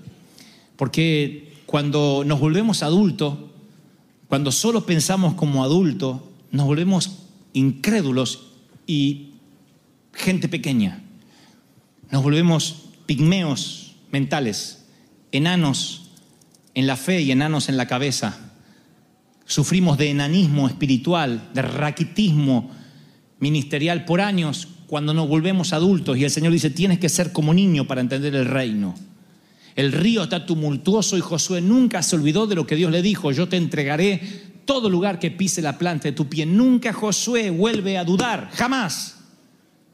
Porque 0.79 1.57
cuando 1.65 2.23
nos 2.25 2.39
volvemos 2.39 2.83
adultos, 2.83 3.37
cuando 4.29 4.49
solo 4.49 4.85
pensamos 4.85 5.33
como 5.33 5.65
adultos, 5.65 6.21
nos 6.51 6.65
volvemos 6.65 7.17
incrédulos 7.51 8.47
y 8.87 9.31
gente 10.13 10.47
pequeña. 10.47 11.03
Nos 12.09 12.23
volvemos 12.23 12.85
pigmeos 13.05 13.97
mentales, 14.09 14.85
enanos 15.33 16.11
en 16.75 16.87
la 16.87 16.95
fe 16.95 17.23
y 17.23 17.33
enanos 17.33 17.67
en 17.67 17.75
la 17.75 17.85
cabeza. 17.85 18.53
Sufrimos 19.43 19.97
de 19.97 20.11
enanismo 20.11 20.69
espiritual, 20.69 21.49
de 21.53 21.61
raquitismo 21.61 22.71
ministerial 23.41 24.05
por 24.05 24.21
años 24.21 24.69
cuando 24.87 25.13
nos 25.13 25.27
volvemos 25.27 25.73
adultos 25.73 26.17
y 26.17 26.23
el 26.23 26.31
Señor 26.31 26.53
dice, 26.53 26.69
tienes 26.69 26.99
que 26.99 27.09
ser 27.09 27.33
como 27.33 27.53
niño 27.53 27.85
para 27.85 27.99
entender 27.99 28.33
el 28.33 28.45
reino. 28.45 28.95
El 29.75 29.91
río 29.91 30.23
está 30.23 30.45
tumultuoso 30.45 31.17
y 31.17 31.21
Josué 31.21 31.61
nunca 31.61 32.03
se 32.03 32.15
olvidó 32.15 32.47
de 32.47 32.55
lo 32.55 32.67
que 32.67 32.75
Dios 32.75 32.91
le 32.91 33.01
dijo, 33.01 33.31
yo 33.31 33.47
te 33.47 33.57
entregaré 33.57 34.21
todo 34.65 34.89
lugar 34.89 35.19
que 35.19 35.31
pise 35.31 35.61
la 35.61 35.77
planta 35.77 36.07
de 36.07 36.11
tu 36.11 36.27
pie. 36.27 36.45
Nunca 36.45 36.93
Josué 36.93 37.49
vuelve 37.49 37.97
a 37.97 38.03
dudar, 38.03 38.49
jamás, 38.53 39.17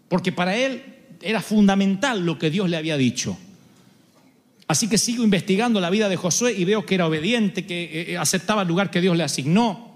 porque 0.09 0.31
para 0.31 0.55
él 0.55 0.83
era 1.21 1.41
fundamental 1.41 2.25
lo 2.25 2.37
que 2.37 2.49
Dios 2.49 2.69
le 2.69 2.77
había 2.77 2.97
dicho. 2.97 3.37
Así 4.67 4.89
que 4.89 4.97
sigo 4.97 5.23
investigando 5.23 5.79
la 5.79 5.89
vida 5.89 6.09
de 6.09 6.15
Josué 6.15 6.53
y 6.57 6.65
veo 6.65 6.85
que 6.85 6.95
era 6.95 7.07
obediente, 7.07 7.65
que 7.65 8.13
eh, 8.13 8.17
aceptaba 8.17 8.63
el 8.63 8.67
lugar 8.67 8.89
que 8.89 9.01
Dios 9.01 9.15
le 9.15 9.23
asignó. 9.23 9.93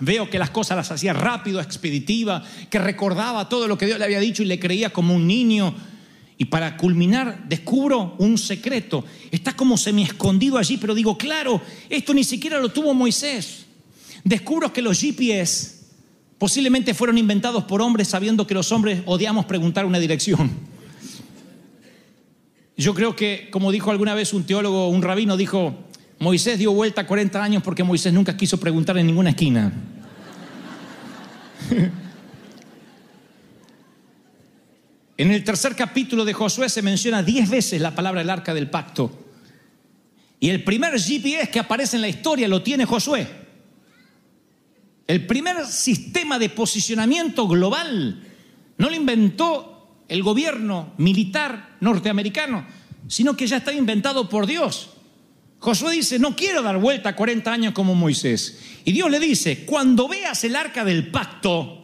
Veo 0.00 0.30
que 0.30 0.38
las 0.38 0.50
cosas 0.50 0.76
las 0.76 0.90
hacía 0.90 1.12
rápido, 1.12 1.60
expeditiva, 1.60 2.42
que 2.70 2.78
recordaba 2.78 3.48
todo 3.48 3.68
lo 3.68 3.76
que 3.76 3.86
Dios 3.86 3.98
le 3.98 4.04
había 4.04 4.20
dicho 4.20 4.42
y 4.42 4.46
le 4.46 4.58
creía 4.58 4.90
como 4.90 5.14
un 5.14 5.26
niño. 5.26 5.74
Y 6.38 6.46
para 6.46 6.76
culminar, 6.76 7.44
descubro 7.48 8.16
un 8.18 8.36
secreto. 8.38 9.04
Está 9.30 9.54
como 9.54 9.76
semi 9.76 10.02
escondido 10.02 10.58
allí, 10.58 10.76
pero 10.76 10.94
digo, 10.94 11.16
claro, 11.16 11.60
esto 11.88 12.14
ni 12.14 12.24
siquiera 12.24 12.58
lo 12.58 12.70
tuvo 12.70 12.94
Moisés. 12.94 13.66
Descubro 14.24 14.72
que 14.72 14.82
los 14.82 15.00
GPS 15.00 15.82
posiblemente 16.38 16.94
fueron 16.94 17.18
inventados 17.18 17.64
por 17.64 17.80
hombres 17.80 18.08
sabiendo 18.08 18.46
que 18.46 18.54
los 18.54 18.72
hombres 18.72 19.02
odiamos 19.06 19.44
preguntar 19.44 19.86
una 19.86 20.00
dirección. 20.00 20.50
Yo 22.76 22.94
creo 22.94 23.14
que, 23.14 23.48
como 23.50 23.70
dijo 23.70 23.90
alguna 23.90 24.14
vez 24.14 24.32
un 24.32 24.44
teólogo, 24.44 24.88
un 24.88 25.02
rabino, 25.02 25.36
dijo, 25.36 25.74
Moisés 26.18 26.58
dio 26.58 26.72
vuelta 26.72 27.06
40 27.06 27.42
años 27.42 27.62
porque 27.62 27.84
Moisés 27.84 28.12
nunca 28.12 28.36
quiso 28.36 28.58
preguntar 28.58 28.98
en 28.98 29.06
ninguna 29.06 29.30
esquina. 29.30 29.72
En 35.16 35.30
el 35.30 35.44
tercer 35.44 35.76
capítulo 35.76 36.24
de 36.24 36.32
Josué 36.32 36.68
se 36.68 36.82
menciona 36.82 37.22
10 37.22 37.50
veces 37.50 37.80
la 37.80 37.94
palabra 37.94 38.22
el 38.22 38.30
arca 38.30 38.54
del 38.54 38.70
pacto. 38.70 39.18
Y 40.40 40.48
el 40.48 40.64
primer 40.64 40.98
GPS 40.98 41.50
que 41.50 41.60
aparece 41.60 41.96
en 41.96 42.02
la 42.02 42.08
historia 42.08 42.48
lo 42.48 42.62
tiene 42.62 42.86
Josué. 42.86 43.28
El 45.06 45.26
primer 45.26 45.66
sistema 45.66 46.38
de 46.38 46.48
posicionamiento 46.48 47.46
global 47.46 48.22
no 48.78 48.88
lo 48.88 48.96
inventó 48.96 50.02
el 50.08 50.22
gobierno 50.22 50.94
militar 50.96 51.76
norteamericano, 51.80 52.66
sino 53.06 53.36
que 53.36 53.46
ya 53.46 53.58
está 53.58 53.72
inventado 53.72 54.28
por 54.28 54.46
Dios. 54.46 54.90
Josué 55.58 55.92
dice, 55.92 56.18
no 56.18 56.34
quiero 56.34 56.62
dar 56.62 56.78
vuelta 56.78 57.14
40 57.14 57.52
años 57.52 57.72
como 57.72 57.94
Moisés. 57.94 58.58
Y 58.84 58.92
Dios 58.92 59.10
le 59.10 59.20
dice, 59.20 59.64
cuando 59.64 60.08
veas 60.08 60.42
el 60.42 60.56
arca 60.56 60.84
del 60.84 61.08
pacto 61.10 61.81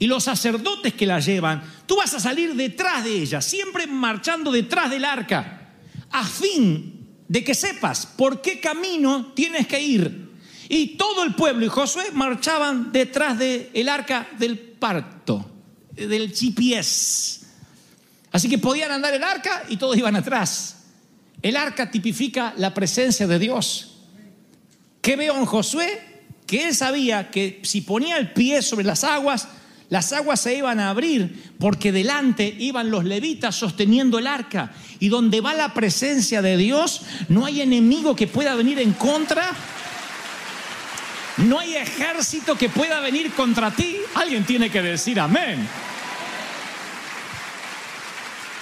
y 0.00 0.06
los 0.06 0.24
sacerdotes 0.24 0.94
que 0.94 1.04
la 1.04 1.20
llevan, 1.20 1.62
tú 1.84 1.96
vas 1.96 2.14
a 2.14 2.20
salir 2.20 2.54
detrás 2.54 3.04
de 3.04 3.12
ella, 3.20 3.42
siempre 3.42 3.86
marchando 3.86 4.50
detrás 4.50 4.90
del 4.90 5.04
arca, 5.04 5.74
a 6.10 6.24
fin 6.24 7.06
de 7.28 7.44
que 7.44 7.54
sepas 7.54 8.06
por 8.06 8.40
qué 8.40 8.58
camino 8.58 9.32
tienes 9.34 9.66
que 9.66 9.80
ir. 9.80 10.30
Y 10.70 10.96
todo 10.96 11.22
el 11.22 11.34
pueblo 11.34 11.66
y 11.66 11.68
Josué 11.68 12.04
marchaban 12.14 12.90
detrás 12.92 13.38
del 13.38 13.88
arca 13.90 14.26
del 14.38 14.58
pacto, 14.58 15.50
del 15.92 16.32
GPS. 16.32 17.40
Así 18.32 18.48
que 18.48 18.56
podían 18.56 18.92
andar 18.92 19.12
el 19.12 19.22
arca 19.22 19.64
y 19.68 19.76
todos 19.76 19.98
iban 19.98 20.16
atrás. 20.16 20.76
El 21.42 21.58
arca 21.58 21.90
tipifica 21.90 22.54
la 22.56 22.72
presencia 22.72 23.26
de 23.26 23.38
Dios. 23.38 23.98
¿Qué 25.02 25.16
veo 25.16 25.36
en 25.36 25.44
Josué? 25.44 26.22
Que 26.46 26.68
él 26.68 26.74
sabía 26.74 27.30
que 27.30 27.60
si 27.64 27.82
ponía 27.82 28.16
el 28.16 28.32
pie 28.32 28.62
sobre 28.62 28.86
las 28.86 29.04
aguas, 29.04 29.46
las 29.90 30.12
aguas 30.12 30.40
se 30.40 30.54
iban 30.54 30.78
a 30.78 30.88
abrir 30.88 31.52
porque 31.58 31.90
delante 31.90 32.46
iban 32.58 32.92
los 32.92 33.04
levitas 33.04 33.56
sosteniendo 33.56 34.20
el 34.20 34.28
arca. 34.28 34.70
Y 35.00 35.08
donde 35.08 35.40
va 35.40 35.52
la 35.52 35.74
presencia 35.74 36.40
de 36.42 36.56
Dios, 36.56 37.02
no 37.28 37.44
hay 37.44 37.60
enemigo 37.60 38.14
que 38.14 38.28
pueda 38.28 38.54
venir 38.54 38.78
en 38.78 38.92
contra. 38.92 39.50
No 41.38 41.58
hay 41.58 41.74
ejército 41.74 42.56
que 42.56 42.68
pueda 42.68 43.00
venir 43.00 43.32
contra 43.32 43.72
ti. 43.72 43.96
Alguien 44.14 44.44
tiene 44.44 44.70
que 44.70 44.80
decir 44.80 45.18
amén. 45.18 45.68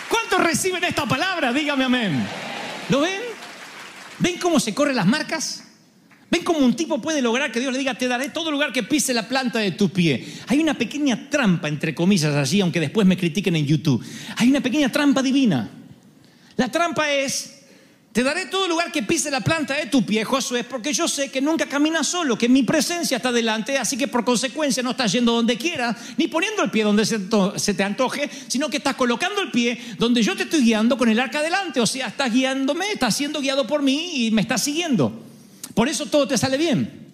¿Cuántos 0.09 0.41
reciben 0.43 0.83
esta 0.85 1.05
palabra? 1.05 1.53
Dígame 1.53 1.85
amén. 1.85 2.27
¿Lo 2.89 3.01
ven? 3.01 3.21
¿Ven 4.19 4.39
cómo 4.39 4.59
se 4.59 4.75
corren 4.75 4.97
las 4.97 5.07
marcas? 5.07 5.68
¿Ven 6.31 6.45
cómo 6.45 6.59
un 6.59 6.77
tipo 6.77 7.01
puede 7.01 7.23
lograr 7.23 7.51
que 7.51 7.61
Dios 7.61 7.73
le 7.73 7.79
diga, 7.79 7.95
te 7.95 8.07
daré 8.07 8.29
todo 8.29 8.51
lugar 8.51 8.71
que 8.73 8.83
pise 8.83 9.15
la 9.15 9.27
planta 9.27 9.61
de 9.61 9.71
tu 9.71 9.89
pie? 9.89 10.27
Hay 10.49 10.59
una 10.59 10.75
pequeña 10.75 11.31
trampa, 11.31 11.69
entre 11.69 11.95
comillas, 11.95 12.35
allí, 12.35 12.61
aunque 12.61 12.81
después 12.81 13.07
me 13.07 13.17
critiquen 13.17 13.57
en 13.57 13.65
YouTube. 13.65 14.05
Hay 14.37 14.51
una 14.51 14.61
pequeña 14.61 14.93
trampa 14.93 15.23
divina. 15.23 15.71
La 16.57 16.71
trampa 16.71 17.11
es, 17.11 17.63
te 18.13 18.23
daré 18.23 18.45
todo 18.47 18.69
lugar 18.69 18.93
que 18.93 19.03
pise 19.03 19.31
la 19.31 19.41
planta 19.41 19.75
de 19.75 19.87
tu 19.87 20.05
pie, 20.05 20.23
Josué, 20.23 20.65
porque 20.65 20.93
yo 20.93 21.09
sé 21.09 21.31
que 21.31 21.41
nunca 21.41 21.65
caminas 21.65 22.07
solo, 22.09 22.37
que 22.37 22.49
mi 22.49 22.63
presencia 22.63 23.17
está 23.17 23.33
delante, 23.33 23.79
así 23.79 23.97
que 23.97 24.09
por 24.09 24.23
consecuencia 24.23 24.83
no 24.83 24.91
estás 24.91 25.13
yendo 25.13 25.33
donde 25.33 25.57
quieras, 25.57 25.97
ni 26.19 26.29
poniendo 26.29 26.63
el 26.63 26.71
pie 26.71 26.85
donde 26.85 27.07
se, 27.07 27.21
te 27.75 27.83
antoje, 27.83 28.29
sino 28.49 28.69
que 28.69 28.79
estás 28.79 28.97
colocando 28.97 29.41
el 29.41 29.51
pie 29.51 29.81
donde 29.99 30.23
yo 30.23 30.37
te 30.37 30.43
estoy 30.43 30.61
guiando 30.61 30.99
con 30.99 31.09
el 31.09 31.19
arca 31.21 31.41
delante. 31.41 31.81
O 31.81 31.87
sea, 31.87 32.09
estás 32.09 32.31
guiándome, 32.31 32.93
estás 32.93 33.17
siendo 33.17 33.41
guiado 33.41 33.67
por 33.67 33.81
mí 33.81 34.27
y 34.27 34.31
me 34.31 34.43
estás 34.43 34.63
siguiendo. 34.63 35.28
Por 35.79 35.89
eso 35.89 36.07
todo 36.07 36.27
te 36.27 36.37
sale 36.37 36.57
bien. 36.57 37.07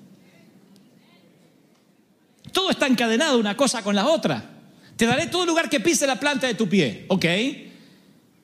Todo 2.51 2.71
está 2.71 2.87
encadenado 2.87 3.39
una 3.39 3.59
cosa 3.59 3.83
con 3.83 3.95
la 3.95 4.07
otra. 4.07 4.43
Te 4.97 5.05
daré 5.05 5.27
todo 5.27 5.45
lugar 5.45 5.69
que 5.69 5.81
pise 5.81 6.07
la 6.07 6.19
planta 6.19 6.47
de 6.47 6.55
tu 6.55 6.67
pie, 6.67 7.05
¿ok? 7.09 7.27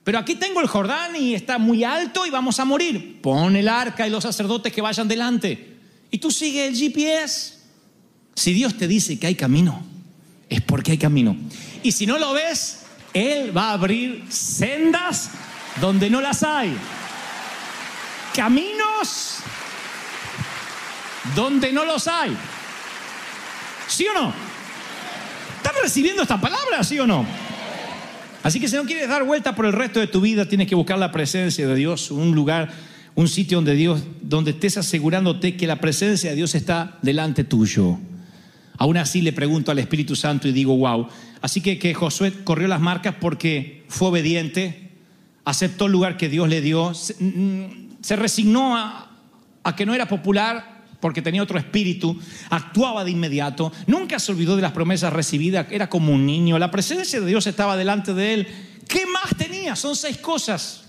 Pero 0.04 0.18
aquí 0.18 0.34
tengo 0.34 0.60
el 0.60 0.66
Jordán 0.66 1.16
y 1.16 1.34
está 1.34 1.56
muy 1.56 1.84
alto 1.84 2.26
y 2.26 2.30
vamos 2.30 2.60
a 2.60 2.66
morir. 2.66 3.22
Pon 3.22 3.56
el 3.56 3.66
arca 3.66 4.06
y 4.06 4.10
los 4.10 4.24
sacerdotes 4.24 4.74
que 4.74 4.82
vayan 4.82 5.08
delante. 5.08 5.78
Y 6.10 6.18
tú 6.18 6.30
sigue 6.30 6.66
el 6.66 6.76
GPS. 6.76 7.54
Si 8.34 8.52
Dios 8.52 8.76
te 8.76 8.86
dice 8.86 9.18
que 9.18 9.26
hay 9.26 9.36
camino, 9.36 9.82
es 10.50 10.60
porque 10.60 10.90
hay 10.90 10.98
camino. 10.98 11.34
Y 11.82 11.92
si 11.92 12.04
no 12.04 12.18
lo 12.18 12.34
ves, 12.34 12.80
Él 13.14 13.56
va 13.56 13.70
a 13.70 13.72
abrir 13.72 14.26
sendas 14.28 15.30
donde 15.80 16.10
no 16.10 16.20
las 16.20 16.42
hay. 16.42 16.76
Caminos 18.34 19.40
donde 21.34 21.72
no 21.72 21.84
los 21.84 22.08
hay. 22.08 22.36
¿Sí 23.88 24.06
o 24.06 24.14
no? 24.14 24.32
¿Estás 25.56 25.74
recibiendo 25.82 26.22
esta 26.22 26.40
palabra, 26.40 26.82
sí 26.82 26.98
o 26.98 27.06
no? 27.06 27.26
Así 28.42 28.58
que 28.58 28.68
si 28.68 28.76
no 28.76 28.84
quieres 28.84 29.08
dar 29.08 29.24
vuelta 29.24 29.54
por 29.54 29.66
el 29.66 29.72
resto 29.72 30.00
de 30.00 30.06
tu 30.06 30.20
vida, 30.20 30.46
tienes 30.46 30.66
que 30.66 30.74
buscar 30.74 30.98
la 30.98 31.12
presencia 31.12 31.68
de 31.68 31.74
Dios, 31.74 32.10
un 32.10 32.34
lugar, 32.34 32.70
un 33.14 33.28
sitio 33.28 33.58
donde 33.58 33.74
Dios, 33.74 34.02
donde 34.22 34.52
estés 34.52 34.78
asegurándote 34.78 35.56
que 35.56 35.66
la 35.66 35.76
presencia 35.76 36.30
de 36.30 36.36
Dios 36.36 36.54
está 36.54 36.98
delante 37.02 37.44
tuyo. 37.44 37.98
Aún 38.78 38.96
así 38.96 39.20
le 39.20 39.34
pregunto 39.34 39.70
al 39.70 39.78
Espíritu 39.78 40.16
Santo 40.16 40.48
y 40.48 40.52
digo, 40.52 40.74
wow. 40.76 41.08
Así 41.42 41.60
que, 41.60 41.78
que 41.78 41.92
Josué 41.92 42.32
corrió 42.44 42.66
las 42.66 42.80
marcas 42.80 43.16
porque 43.20 43.84
fue 43.88 44.08
obediente, 44.08 44.92
aceptó 45.44 45.86
el 45.86 45.92
lugar 45.92 46.16
que 46.16 46.30
Dios 46.30 46.48
le 46.48 46.62
dio, 46.62 46.94
se, 46.94 47.14
mm, 47.22 47.90
resignó 48.16 48.76
a 48.76 49.76
que 49.76 49.84
no 49.84 49.94
era 49.94 50.08
popular 50.08 50.79
porque 51.00 51.22
tenía 51.22 51.42
otro 51.42 51.58
espíritu, 51.58 52.18
actuaba 52.50 53.04
de 53.04 53.10
inmediato, 53.10 53.72
nunca 53.86 54.18
se 54.18 54.32
olvidó 54.32 54.56
de 54.56 54.62
las 54.62 54.72
promesas 54.72 55.12
recibidas, 55.12 55.66
era 55.70 55.88
como 55.88 56.12
un 56.12 56.26
niño, 56.26 56.58
la 56.58 56.70
presencia 56.70 57.20
de 57.20 57.26
Dios 57.26 57.46
estaba 57.46 57.76
delante 57.76 58.14
de 58.14 58.34
él. 58.34 58.48
¿Qué 58.86 59.06
más 59.06 59.36
tenía? 59.36 59.76
Son 59.76 59.96
seis 59.96 60.18
cosas. 60.18 60.84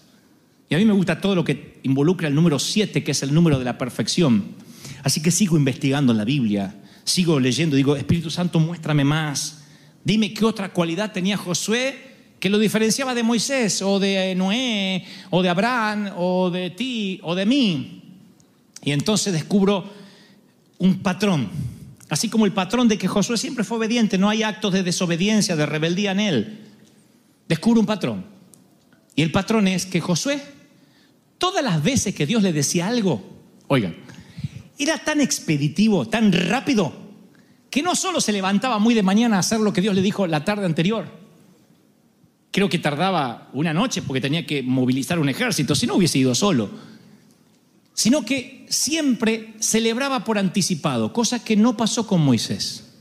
Y 0.69 0.75
a 0.75 0.77
mí 0.77 0.85
me 0.85 0.93
gusta 0.93 1.19
todo 1.19 1.35
lo 1.35 1.43
que 1.43 1.79
involucra 1.83 2.27
el 2.27 2.35
número 2.35 2.57
siete, 2.57 3.03
que 3.03 3.11
es 3.11 3.23
el 3.23 3.33
número 3.33 3.59
de 3.59 3.65
la 3.65 3.77
perfección. 3.77 4.55
Así 5.03 5.21
que 5.21 5.31
sigo 5.31 5.57
investigando 5.57 6.11
en 6.11 6.17
la 6.17 6.25
Biblia, 6.25 6.75
sigo 7.03 7.39
leyendo, 7.39 7.75
digo, 7.75 7.95
Espíritu 7.95 8.29
Santo, 8.29 8.59
muéstrame 8.59 9.03
más. 9.03 9.63
Dime 10.03 10.33
qué 10.33 10.45
otra 10.45 10.69
cualidad 10.69 11.11
tenía 11.11 11.37
Josué 11.37 12.11
que 12.39 12.49
lo 12.49 12.57
diferenciaba 12.57 13.13
de 13.13 13.21
Moisés 13.21 13.83
o 13.83 13.99
de 13.99 14.33
Noé 14.33 15.05
o 15.29 15.43
de 15.43 15.49
Abraham 15.49 16.09
o 16.17 16.49
de 16.49 16.71
ti 16.71 17.19
o 17.21 17.35
de 17.35 17.45
mí. 17.45 18.01
Y 18.83 18.91
entonces 18.91 19.31
descubro 19.31 19.87
un 20.81 21.03
patrón, 21.03 21.47
así 22.09 22.27
como 22.27 22.47
el 22.47 22.53
patrón 22.53 22.87
de 22.87 22.97
que 22.97 23.07
Josué 23.07 23.37
siempre 23.37 23.63
fue 23.63 23.77
obediente, 23.77 24.17
no 24.17 24.29
hay 24.29 24.41
actos 24.41 24.73
de 24.73 24.81
desobediencia, 24.81 25.55
de 25.55 25.67
rebeldía 25.67 26.11
en 26.11 26.19
él. 26.19 26.59
Descubro 27.47 27.79
un 27.79 27.85
patrón. 27.85 28.25
Y 29.15 29.21
el 29.21 29.31
patrón 29.31 29.67
es 29.67 29.85
que 29.85 30.01
Josué, 30.01 30.41
todas 31.37 31.63
las 31.63 31.83
veces 31.83 32.15
que 32.15 32.25
Dios 32.25 32.41
le 32.41 32.51
decía 32.51 32.87
algo, 32.87 33.21
oigan, 33.67 33.95
era 34.79 34.97
tan 34.97 35.21
expeditivo, 35.21 36.07
tan 36.07 36.33
rápido, 36.33 36.91
que 37.69 37.83
no 37.83 37.93
solo 37.93 38.19
se 38.19 38.31
levantaba 38.31 38.79
muy 38.79 38.95
de 38.95 39.03
mañana 39.03 39.35
a 39.35 39.41
hacer 39.41 39.59
lo 39.59 39.71
que 39.71 39.81
Dios 39.81 39.93
le 39.93 40.01
dijo 40.01 40.25
la 40.25 40.43
tarde 40.43 40.65
anterior, 40.65 41.21
Creo 42.51 42.67
que 42.67 42.79
tardaba 42.79 43.49
una 43.53 43.73
noche 43.73 44.01
porque 44.01 44.19
tenía 44.19 44.45
que 44.45 44.61
movilizar 44.61 45.17
un 45.19 45.29
ejército, 45.29 45.73
si 45.73 45.87
no 45.87 45.95
hubiese 45.95 46.19
ido 46.19 46.35
solo. 46.35 46.69
Sino 47.93 48.23
que 48.23 48.65
siempre 48.69 49.53
celebraba 49.59 50.23
por 50.23 50.37
anticipado, 50.37 51.13
cosa 51.13 51.43
que 51.43 51.55
no 51.55 51.77
pasó 51.77 52.07
con 52.07 52.21
Moisés. 52.21 52.93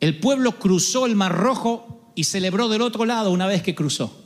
El 0.00 0.18
pueblo 0.18 0.58
cruzó 0.58 1.06
el 1.06 1.14
Mar 1.14 1.36
Rojo 1.36 2.12
y 2.14 2.24
celebró 2.24 2.68
del 2.68 2.82
otro 2.82 3.04
lado 3.04 3.30
una 3.30 3.46
vez 3.46 3.62
que 3.62 3.74
cruzó. 3.74 4.18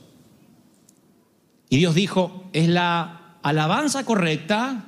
Y 1.69 1.77
Dios 1.77 1.95
dijo, 1.95 2.49
es 2.53 2.69
la 2.69 3.37
alabanza 3.43 4.05
correcta 4.05 4.85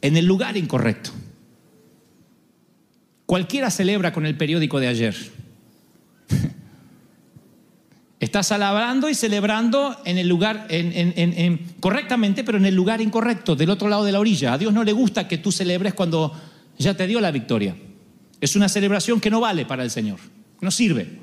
en 0.00 0.16
el 0.16 0.26
lugar 0.26 0.56
incorrecto. 0.56 1.10
Cualquiera 3.26 3.70
celebra 3.70 4.12
con 4.12 4.26
el 4.26 4.36
periódico 4.36 4.78
de 4.78 4.88
ayer. 4.88 5.41
Estás 8.22 8.52
alabando 8.52 9.10
y 9.10 9.16
celebrando 9.16 10.00
en 10.04 10.16
el 10.16 10.28
lugar, 10.28 10.68
en, 10.70 11.74
correctamente, 11.80 12.44
pero 12.44 12.56
en 12.56 12.66
el 12.66 12.72
lugar 12.72 13.00
incorrecto, 13.00 13.56
del 13.56 13.68
otro 13.68 13.88
lado 13.88 14.04
de 14.04 14.12
la 14.12 14.20
orilla. 14.20 14.52
A 14.52 14.58
Dios 14.58 14.72
no 14.72 14.84
le 14.84 14.92
gusta 14.92 15.26
que 15.26 15.38
tú 15.38 15.50
celebres 15.50 15.92
cuando 15.92 16.32
ya 16.78 16.96
te 16.96 17.08
dio 17.08 17.20
la 17.20 17.32
victoria. 17.32 17.74
Es 18.40 18.54
una 18.54 18.68
celebración 18.68 19.20
que 19.20 19.28
no 19.28 19.40
vale 19.40 19.66
para 19.66 19.82
el 19.82 19.90
Señor, 19.90 20.20
no 20.60 20.70
sirve. 20.70 21.18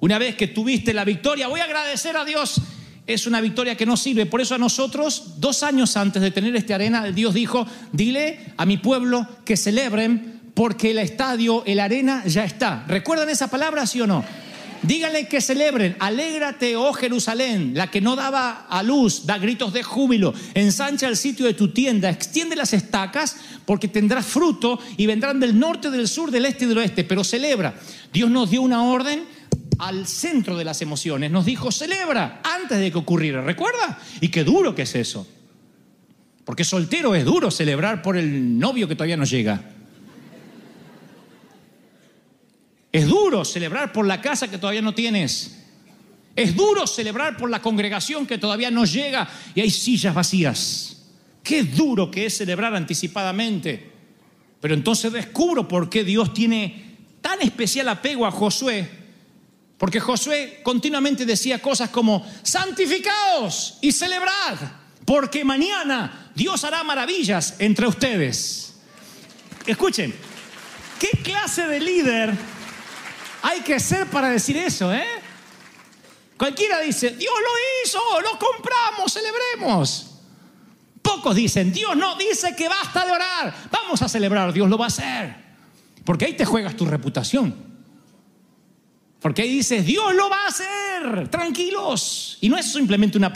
Una 0.00 0.18
vez 0.18 0.34
que 0.34 0.48
tuviste 0.48 0.92
la 0.92 1.04
victoria, 1.04 1.46
voy 1.46 1.60
a 1.60 1.64
agradecer 1.64 2.16
a 2.16 2.24
Dios, 2.24 2.60
es 3.06 3.28
una 3.28 3.40
victoria 3.40 3.76
que 3.76 3.86
no 3.86 3.96
sirve. 3.96 4.26
Por 4.26 4.40
eso 4.40 4.56
a 4.56 4.58
nosotros, 4.58 5.34
dos 5.36 5.62
años 5.62 5.96
antes 5.96 6.20
de 6.20 6.32
tener 6.32 6.56
esta 6.56 6.74
arena, 6.74 7.04
Dios 7.12 7.34
dijo, 7.34 7.68
dile 7.92 8.52
a 8.56 8.66
mi 8.66 8.78
pueblo 8.78 9.28
que 9.44 9.56
celebren 9.56 10.40
porque 10.54 10.90
el 10.90 10.98
estadio, 10.98 11.62
el 11.66 11.78
arena 11.78 12.24
ya 12.26 12.44
está. 12.44 12.84
¿Recuerdan 12.88 13.28
esa 13.28 13.48
palabra, 13.48 13.86
sí 13.86 14.00
o 14.00 14.08
no? 14.08 14.24
Díganle 14.82 15.28
que 15.28 15.42
celebren, 15.42 15.94
alégrate, 15.98 16.74
oh 16.74 16.94
Jerusalén, 16.94 17.72
la 17.74 17.90
que 17.90 18.00
no 18.00 18.16
daba 18.16 18.66
a 18.66 18.82
luz, 18.82 19.26
da 19.26 19.36
gritos 19.36 19.74
de 19.74 19.82
júbilo, 19.82 20.32
ensancha 20.54 21.06
el 21.06 21.18
sitio 21.18 21.44
de 21.44 21.52
tu 21.52 21.68
tienda, 21.68 22.08
extiende 22.08 22.56
las 22.56 22.72
estacas, 22.72 23.36
porque 23.66 23.88
tendrás 23.88 24.24
fruto 24.24 24.80
y 24.96 25.04
vendrán 25.04 25.38
del 25.38 25.58
norte, 25.58 25.90
del 25.90 26.08
sur, 26.08 26.30
del 26.30 26.46
este 26.46 26.64
y 26.64 26.68
del 26.68 26.78
oeste, 26.78 27.04
pero 27.04 27.24
celebra. 27.24 27.74
Dios 28.10 28.30
nos 28.30 28.48
dio 28.50 28.62
una 28.62 28.84
orden 28.84 29.24
al 29.78 30.06
centro 30.06 30.56
de 30.56 30.64
las 30.64 30.80
emociones, 30.80 31.30
nos 31.30 31.44
dijo, 31.44 31.70
celebra 31.70 32.40
antes 32.42 32.78
de 32.78 32.90
que 32.90 32.98
ocurriera, 32.98 33.42
¿recuerda? 33.42 33.98
Y 34.22 34.28
qué 34.28 34.44
duro 34.44 34.74
que 34.74 34.82
es 34.82 34.94
eso, 34.94 35.26
porque 36.46 36.64
soltero 36.64 37.14
es 37.14 37.26
duro 37.26 37.50
celebrar 37.50 38.00
por 38.00 38.16
el 38.16 38.58
novio 38.58 38.88
que 38.88 38.94
todavía 38.94 39.18
no 39.18 39.24
llega. 39.24 39.62
Es 42.92 43.06
duro 43.06 43.44
celebrar 43.44 43.92
por 43.92 44.06
la 44.06 44.20
casa 44.20 44.48
que 44.48 44.58
todavía 44.58 44.82
no 44.82 44.94
tienes. 44.94 45.56
Es 46.34 46.56
duro 46.56 46.86
celebrar 46.86 47.36
por 47.36 47.50
la 47.50 47.62
congregación 47.62 48.26
que 48.26 48.38
todavía 48.38 48.70
no 48.70 48.84
llega 48.84 49.28
y 49.54 49.60
hay 49.60 49.70
sillas 49.70 50.14
vacías. 50.14 50.96
Qué 51.42 51.64
duro 51.64 52.10
que 52.10 52.26
es 52.26 52.36
celebrar 52.36 52.74
anticipadamente. 52.74 53.90
Pero 54.60 54.74
entonces 54.74 55.12
descubro 55.12 55.66
por 55.66 55.88
qué 55.88 56.04
Dios 56.04 56.34
tiene 56.34 56.96
tan 57.20 57.40
especial 57.42 57.88
apego 57.88 58.26
a 58.26 58.30
Josué. 58.30 58.88
Porque 59.78 60.00
Josué 60.00 60.60
continuamente 60.62 61.24
decía 61.24 61.60
cosas 61.60 61.88
como, 61.88 62.26
santificaos 62.42 63.78
y 63.80 63.92
celebrad, 63.92 64.58
porque 65.06 65.42
mañana 65.42 66.30
Dios 66.34 66.64
hará 66.64 66.84
maravillas 66.84 67.56
entre 67.58 67.86
ustedes. 67.86 68.74
Escuchen, 69.66 70.14
¿qué 70.98 71.08
clase 71.22 71.66
de 71.66 71.80
líder 71.80 72.34
hay 73.42 73.60
que 73.60 73.80
ser 73.80 74.06
para 74.06 74.30
decir 74.30 74.56
eso, 74.56 74.92
¿eh? 74.92 75.04
Cualquiera 76.36 76.80
dice, 76.80 77.10
Dios 77.10 77.34
lo 77.34 77.84
hizo, 77.84 77.98
lo 78.22 78.38
compramos, 78.38 79.12
celebremos. 79.12 80.06
Pocos 81.02 81.34
dicen, 81.34 81.72
Dios 81.72 81.96
no, 81.96 82.16
dice 82.16 82.54
que 82.56 82.68
basta 82.68 83.04
de 83.04 83.12
orar, 83.12 83.54
vamos 83.70 84.00
a 84.00 84.08
celebrar, 84.08 84.52
Dios 84.52 84.68
lo 84.68 84.78
va 84.78 84.86
a 84.86 84.88
hacer. 84.88 85.36
Porque 86.04 86.24
ahí 86.24 86.32
te 86.34 86.44
juegas 86.44 86.76
tu 86.76 86.86
reputación. 86.86 87.54
Porque 89.20 89.42
ahí 89.42 89.50
dices, 89.50 89.84
Dios 89.84 90.14
lo 90.14 90.30
va 90.30 90.44
a 90.44 90.48
hacer, 90.48 91.28
tranquilos. 91.28 92.38
Y 92.40 92.48
no 92.48 92.56
es 92.56 92.72
simplemente 92.72 93.18
una, 93.18 93.32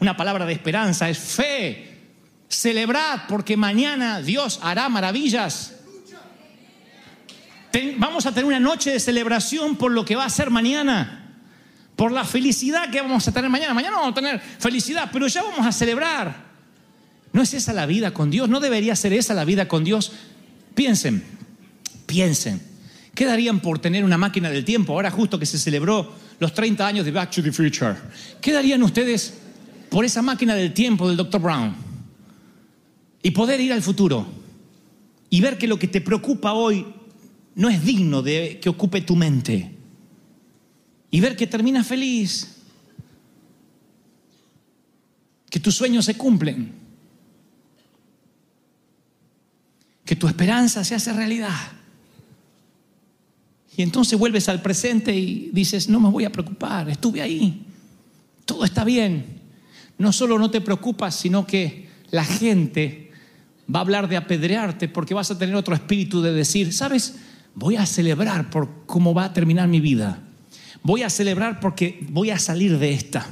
una 0.00 0.16
palabra 0.16 0.46
de 0.46 0.54
esperanza, 0.54 1.10
es 1.10 1.18
fe. 1.18 1.92
Celebrad 2.48 3.22
porque 3.28 3.56
mañana 3.56 4.22
Dios 4.22 4.60
hará 4.62 4.88
maravillas 4.88 5.75
vamos 7.98 8.26
a 8.26 8.32
tener 8.32 8.46
una 8.46 8.60
noche 8.60 8.90
de 8.90 9.00
celebración 9.00 9.76
por 9.76 9.92
lo 9.92 10.04
que 10.04 10.16
va 10.16 10.24
a 10.24 10.30
ser 10.30 10.50
mañana. 10.50 11.34
Por 11.96 12.12
la 12.12 12.24
felicidad 12.24 12.90
que 12.90 13.00
vamos 13.00 13.26
a 13.26 13.32
tener 13.32 13.50
mañana. 13.50 13.74
Mañana 13.74 13.96
vamos 13.96 14.12
a 14.12 14.14
tener 14.14 14.40
felicidad, 14.40 15.08
pero 15.12 15.26
ya 15.26 15.42
vamos 15.42 15.66
a 15.66 15.72
celebrar. 15.72 16.46
¿No 17.32 17.42
es 17.42 17.54
esa 17.54 17.72
la 17.72 17.86
vida 17.86 18.12
con 18.12 18.30
Dios? 18.30 18.48
¿No 18.48 18.60
debería 18.60 18.96
ser 18.96 19.12
esa 19.12 19.34
la 19.34 19.44
vida 19.44 19.68
con 19.68 19.84
Dios? 19.84 20.12
Piensen, 20.74 21.22
piensen. 22.06 22.62
¿Qué 23.14 23.24
darían 23.24 23.60
por 23.60 23.78
tener 23.78 24.04
una 24.04 24.18
máquina 24.18 24.50
del 24.50 24.64
tiempo? 24.64 24.92
Ahora 24.92 25.10
justo 25.10 25.38
que 25.38 25.46
se 25.46 25.58
celebró 25.58 26.12
los 26.38 26.52
30 26.52 26.86
años 26.86 27.04
de 27.04 27.12
Back 27.12 27.30
to 27.30 27.42
the 27.42 27.52
Future. 27.52 27.94
¿Qué 28.40 28.52
darían 28.52 28.82
ustedes 28.82 29.34
por 29.90 30.04
esa 30.04 30.22
máquina 30.22 30.54
del 30.54 30.74
tiempo 30.74 31.08
del 31.08 31.16
Dr. 31.16 31.40
Brown? 31.40 31.74
Y 33.22 33.30
poder 33.30 33.60
ir 33.60 33.72
al 33.72 33.82
futuro 33.82 34.26
y 35.30 35.40
ver 35.40 35.58
que 35.58 35.66
lo 35.66 35.78
que 35.78 35.88
te 35.88 36.00
preocupa 36.00 36.52
hoy 36.52 36.86
no 37.56 37.70
es 37.70 37.84
digno 37.84 38.22
de 38.22 38.60
que 38.60 38.68
ocupe 38.68 39.00
tu 39.00 39.16
mente. 39.16 39.72
Y 41.10 41.20
ver 41.20 41.36
que 41.36 41.46
terminas 41.46 41.86
feliz, 41.86 42.56
que 45.48 45.58
tus 45.58 45.74
sueños 45.74 46.04
se 46.04 46.16
cumplen, 46.16 46.72
que 50.04 50.16
tu 50.16 50.28
esperanza 50.28 50.84
se 50.84 50.94
hace 50.94 51.12
realidad. 51.12 51.72
Y 53.74 53.82
entonces 53.82 54.18
vuelves 54.18 54.48
al 54.50 54.60
presente 54.60 55.14
y 55.16 55.50
dices, 55.52 55.88
no 55.88 55.98
me 55.98 56.10
voy 56.10 56.24
a 56.24 56.32
preocupar, 56.32 56.90
estuve 56.90 57.22
ahí, 57.22 57.64
todo 58.44 58.64
está 58.64 58.84
bien. 58.84 59.40
No 59.96 60.12
solo 60.12 60.38
no 60.38 60.50
te 60.50 60.60
preocupas, 60.60 61.14
sino 61.14 61.46
que 61.46 61.88
la 62.10 62.24
gente 62.24 63.12
va 63.74 63.78
a 63.78 63.82
hablar 63.82 64.08
de 64.08 64.18
apedrearte 64.18 64.88
porque 64.88 65.14
vas 65.14 65.30
a 65.30 65.38
tener 65.38 65.54
otro 65.54 65.74
espíritu 65.74 66.20
de 66.20 66.34
decir, 66.34 66.74
¿sabes? 66.74 67.14
Voy 67.56 67.76
a 67.76 67.86
celebrar 67.86 68.50
por 68.50 68.86
cómo 68.86 69.12
va 69.12 69.24
a 69.24 69.32
terminar 69.32 69.66
mi 69.66 69.80
vida. 69.80 70.22
Voy 70.82 71.02
a 71.02 71.10
celebrar 71.10 71.58
porque 71.58 71.98
voy 72.10 72.30
a 72.30 72.38
salir 72.38 72.78
de 72.78 72.92
esta. 72.92 73.26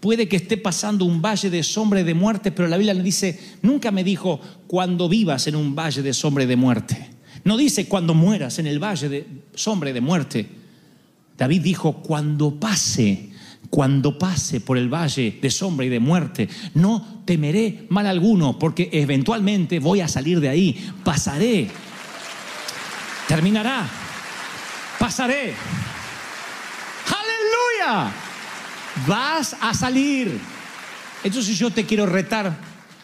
Puede 0.00 0.28
que 0.28 0.36
esté 0.36 0.58
pasando 0.58 1.06
un 1.06 1.22
valle 1.22 1.48
de 1.48 1.62
sombra 1.62 2.00
y 2.00 2.04
de 2.04 2.12
muerte, 2.12 2.52
pero 2.52 2.68
la 2.68 2.76
Biblia 2.76 2.92
le 2.92 3.02
dice, 3.02 3.40
nunca 3.62 3.90
me 3.90 4.04
dijo 4.04 4.38
cuando 4.66 5.08
vivas 5.08 5.46
en 5.46 5.56
un 5.56 5.74
valle 5.74 6.02
de 6.02 6.12
sombra 6.12 6.44
y 6.44 6.46
de 6.46 6.56
muerte. 6.56 7.10
No 7.44 7.56
dice 7.56 7.86
cuando 7.86 8.12
mueras 8.12 8.58
en 8.58 8.66
el 8.66 8.82
valle 8.82 9.08
de 9.08 9.26
sombra 9.54 9.90
y 9.90 9.92
de 9.92 10.00
muerte. 10.00 10.48
David 11.38 11.62
dijo, 11.62 12.02
cuando 12.02 12.58
pase, 12.58 13.30
cuando 13.70 14.18
pase 14.18 14.60
por 14.60 14.76
el 14.76 14.92
valle 14.92 15.38
de 15.40 15.50
sombra 15.50 15.86
y 15.86 15.90
de 15.90 16.00
muerte, 16.00 16.48
no 16.74 17.22
temeré 17.24 17.86
mal 17.88 18.06
alguno, 18.06 18.58
porque 18.58 18.90
eventualmente 18.92 19.78
voy 19.78 20.00
a 20.00 20.08
salir 20.08 20.40
de 20.40 20.48
ahí, 20.48 20.90
pasaré 21.04 21.68
terminará. 23.28 23.86
Pasaré. 24.98 25.54
Aleluya. 27.06 28.12
Vas 29.06 29.56
a 29.60 29.74
salir. 29.74 30.38
Entonces 31.22 31.58
yo 31.58 31.70
te 31.70 31.84
quiero 31.84 32.06
retar 32.06 32.56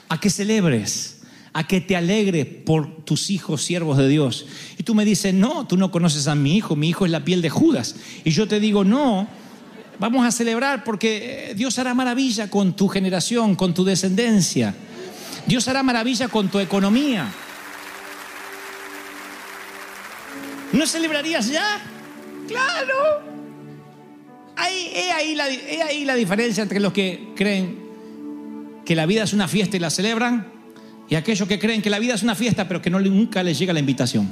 a 0.09 0.21
que 0.21 0.29
celebres, 0.29 1.19
a 1.53 1.67
que 1.67 1.81
te 1.81 1.97
alegres 1.97 2.47
por 2.47 3.05
tus 3.05 3.31
hijos, 3.31 3.63
siervos 3.65 3.97
de 3.97 4.09
Dios. 4.09 4.47
Y 4.77 4.83
tú 4.83 4.95
me 4.95 5.05
dices, 5.05 5.33
no, 5.33 5.67
tú 5.67 5.77
no 5.77 5.91
conoces 5.91 6.29
a 6.29 6.35
mi 6.35 6.57
hijo, 6.57 6.77
mi 6.77 6.91
hijo 6.91 7.07
es 7.07 7.11
la 7.11 7.25
piel 7.25 7.43
de 7.43 7.51
Judas. 7.51 7.97
Y 8.25 8.31
yo 8.31 8.47
te 8.47 8.61
digo, 8.61 8.85
no, 8.85 9.27
vamos 9.99 10.27
a 10.27 10.33
celebrar 10.33 10.85
porque 10.85 11.55
Dios 11.57 11.79
hará 11.79 11.95
maravilla 11.95 12.51
con 12.51 12.75
tu 12.75 12.89
generación, 12.89 13.57
con 13.57 13.73
tu 13.73 13.85
descendencia. 13.85 14.75
Dios 15.47 15.67
hará 15.69 15.83
maravilla 15.83 16.29
con 16.29 16.49
tu 16.49 16.59
economía. 16.59 17.27
¿No 20.81 20.87
celebrarías 20.87 21.47
ya? 21.51 21.79
Claro. 22.49 22.95
Ahí, 24.57 24.91
he, 24.95 25.13
ahí 25.13 25.35
la, 25.35 25.47
he 25.51 25.83
ahí 25.83 26.07
la 26.07 26.15
diferencia 26.15 26.63
entre 26.63 26.81
los 26.81 26.95
que 26.95 27.35
creen 27.37 27.79
que 28.87 28.97
la 28.97 29.05
vida 29.05 29.25
es 29.25 29.35
una 29.35 29.47
fiesta 29.47 29.77
y 29.77 29.81
la 29.81 29.91
celebran 29.91 30.47
y 31.07 31.17
aquellos 31.17 31.47
que 31.47 31.59
creen 31.59 31.83
que 31.83 31.91
la 31.91 31.99
vida 31.99 32.15
es 32.15 32.23
una 32.23 32.35
fiesta 32.35 32.67
pero 32.67 32.81
que 32.81 32.89
no, 32.89 32.99
nunca 32.99 33.43
les 33.43 33.59
llega 33.59 33.75
la 33.75 33.81
invitación. 33.81 34.27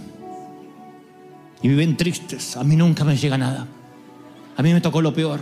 Y 1.60 1.68
viven 1.68 1.98
tristes. 1.98 2.56
A 2.56 2.64
mí 2.64 2.76
nunca 2.76 3.04
me 3.04 3.14
llega 3.14 3.36
nada. 3.36 3.66
A 4.56 4.62
mí 4.62 4.72
me 4.72 4.80
tocó 4.80 5.02
lo 5.02 5.12
peor. 5.12 5.40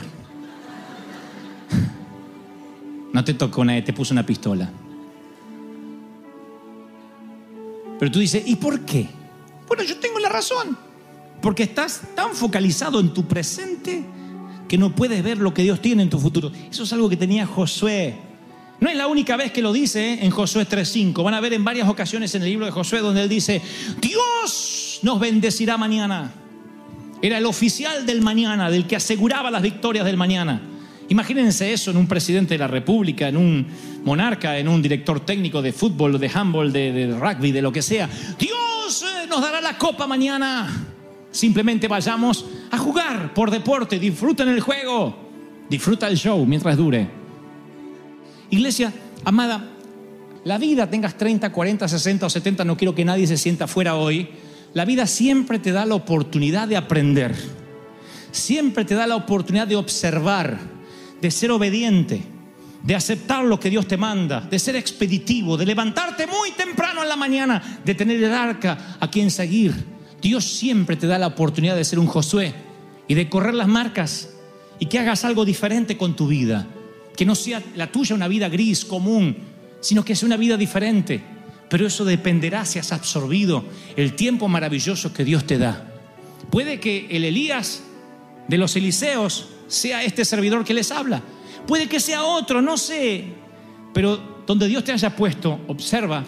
No 3.12 3.22
te 3.22 3.34
tocó 3.34 3.64
nadie, 3.64 3.82
te 3.82 3.92
puso 3.92 4.12
una 4.12 4.26
pistola. 4.26 4.68
Pero 7.96 8.10
tú 8.10 8.18
dices, 8.18 8.42
¿y 8.44 8.56
por 8.56 8.80
qué? 8.80 9.06
Bueno, 9.68 9.84
yo 9.84 9.98
tengo 9.98 10.18
la 10.18 10.30
razón. 10.30 10.85
Porque 11.46 11.62
estás 11.62 12.00
tan 12.16 12.34
focalizado 12.34 12.98
en 12.98 13.14
tu 13.14 13.24
presente 13.24 14.02
que 14.66 14.76
no 14.76 14.96
puedes 14.96 15.22
ver 15.22 15.38
lo 15.38 15.54
que 15.54 15.62
Dios 15.62 15.80
tiene 15.80 16.02
en 16.02 16.10
tu 16.10 16.18
futuro. 16.18 16.50
Eso 16.68 16.82
es 16.82 16.92
algo 16.92 17.08
que 17.08 17.16
tenía 17.16 17.46
Josué. 17.46 18.16
No 18.80 18.90
es 18.90 18.96
la 18.96 19.06
única 19.06 19.36
vez 19.36 19.52
que 19.52 19.62
lo 19.62 19.72
dice 19.72 20.14
¿eh? 20.14 20.18
en 20.22 20.32
Josué 20.32 20.66
3.5. 20.68 21.22
Van 21.22 21.34
a 21.34 21.40
ver 21.40 21.52
en 21.52 21.62
varias 21.62 21.88
ocasiones 21.88 22.34
en 22.34 22.42
el 22.42 22.48
libro 22.48 22.66
de 22.66 22.72
Josué 22.72 22.98
donde 22.98 23.22
él 23.22 23.28
dice, 23.28 23.62
Dios 24.00 24.98
nos 25.02 25.20
bendecirá 25.20 25.76
mañana. 25.76 26.32
Era 27.22 27.38
el 27.38 27.46
oficial 27.46 28.04
del 28.06 28.22
mañana, 28.22 28.68
del 28.68 28.88
que 28.88 28.96
aseguraba 28.96 29.48
las 29.48 29.62
victorias 29.62 30.04
del 30.04 30.16
mañana. 30.16 30.60
Imagínense 31.10 31.72
eso 31.72 31.92
en 31.92 31.96
un 31.96 32.08
presidente 32.08 32.54
de 32.54 32.58
la 32.58 32.66
República, 32.66 33.28
en 33.28 33.36
un 33.36 33.68
monarca, 34.04 34.58
en 34.58 34.66
un 34.66 34.82
director 34.82 35.20
técnico 35.20 35.62
de 35.62 35.72
fútbol, 35.72 36.18
de 36.18 36.28
handball, 36.28 36.72
de, 36.72 37.16
rugby, 37.16 37.52
de 37.52 37.62
lo 37.62 37.70
que 37.70 37.82
sea. 37.82 38.10
Dios 38.36 39.04
eh, 39.04 39.28
nos 39.28 39.40
dará 39.40 39.60
la 39.60 39.78
copa 39.78 40.08
mañana. 40.08 40.94
Simplemente 41.36 41.86
vayamos 41.86 42.46
a 42.70 42.78
jugar 42.78 43.34
por 43.34 43.50
deporte, 43.50 43.98
disfruten 43.98 44.48
el 44.48 44.60
juego, 44.60 45.14
disfruta 45.68 46.08
el 46.08 46.16
show 46.16 46.46
mientras 46.46 46.78
dure. 46.78 47.06
Iglesia, 48.48 48.90
amada, 49.22 49.62
la 50.44 50.56
vida 50.56 50.88
tengas 50.88 51.18
30, 51.18 51.52
40, 51.52 51.88
60 51.88 52.24
o 52.24 52.30
70, 52.30 52.64
no 52.64 52.78
quiero 52.78 52.94
que 52.94 53.04
nadie 53.04 53.26
se 53.26 53.36
sienta 53.36 53.66
fuera 53.66 53.96
hoy. 53.96 54.30
La 54.72 54.86
vida 54.86 55.06
siempre 55.06 55.58
te 55.58 55.72
da 55.72 55.84
la 55.84 55.94
oportunidad 55.94 56.68
de 56.68 56.78
aprender. 56.78 57.34
Siempre 58.30 58.86
te 58.86 58.94
da 58.94 59.06
la 59.06 59.16
oportunidad 59.16 59.66
de 59.66 59.76
observar, 59.76 60.58
de 61.20 61.30
ser 61.30 61.50
obediente, 61.50 62.22
de 62.82 62.94
aceptar 62.94 63.44
lo 63.44 63.60
que 63.60 63.68
Dios 63.68 63.86
te 63.86 63.98
manda, 63.98 64.40
de 64.40 64.58
ser 64.58 64.74
expeditivo, 64.74 65.58
de 65.58 65.66
levantarte 65.66 66.26
muy 66.26 66.52
temprano 66.52 67.02
en 67.02 67.10
la 67.10 67.16
mañana, 67.16 67.80
de 67.84 67.94
tener 67.94 68.24
el 68.24 68.32
arca 68.32 68.96
a 68.98 69.10
quien 69.10 69.30
seguir. 69.30 69.95
Dios 70.20 70.44
siempre 70.44 70.96
te 70.96 71.06
da 71.06 71.18
la 71.18 71.28
oportunidad 71.28 71.76
de 71.76 71.84
ser 71.84 71.98
un 71.98 72.06
Josué 72.06 72.54
y 73.08 73.14
de 73.14 73.28
correr 73.28 73.54
las 73.54 73.68
marcas 73.68 74.30
y 74.78 74.86
que 74.86 74.98
hagas 74.98 75.24
algo 75.24 75.44
diferente 75.44 75.96
con 75.96 76.16
tu 76.16 76.26
vida. 76.26 76.66
Que 77.16 77.24
no 77.24 77.34
sea 77.34 77.62
la 77.74 77.90
tuya 77.90 78.14
una 78.14 78.28
vida 78.28 78.48
gris, 78.48 78.84
común, 78.84 79.36
sino 79.80 80.04
que 80.04 80.16
sea 80.16 80.26
una 80.26 80.36
vida 80.36 80.56
diferente. 80.56 81.22
Pero 81.68 81.86
eso 81.86 82.04
dependerá 82.04 82.64
si 82.64 82.78
has 82.78 82.92
absorbido 82.92 83.64
el 83.96 84.14
tiempo 84.14 84.48
maravilloso 84.48 85.12
que 85.12 85.24
Dios 85.24 85.46
te 85.46 85.58
da. 85.58 85.92
Puede 86.50 86.78
que 86.78 87.06
el 87.10 87.24
Elías 87.24 87.82
de 88.48 88.58
los 88.58 88.76
Eliseos 88.76 89.48
sea 89.66 90.04
este 90.04 90.24
servidor 90.24 90.64
que 90.64 90.74
les 90.74 90.90
habla. 90.90 91.22
Puede 91.66 91.88
que 91.88 91.98
sea 91.98 92.22
otro, 92.22 92.62
no 92.62 92.76
sé. 92.76 93.24
Pero 93.92 94.42
donde 94.46 94.68
Dios 94.68 94.84
te 94.84 94.92
haya 94.92 95.16
puesto, 95.16 95.60
observa, 95.66 96.22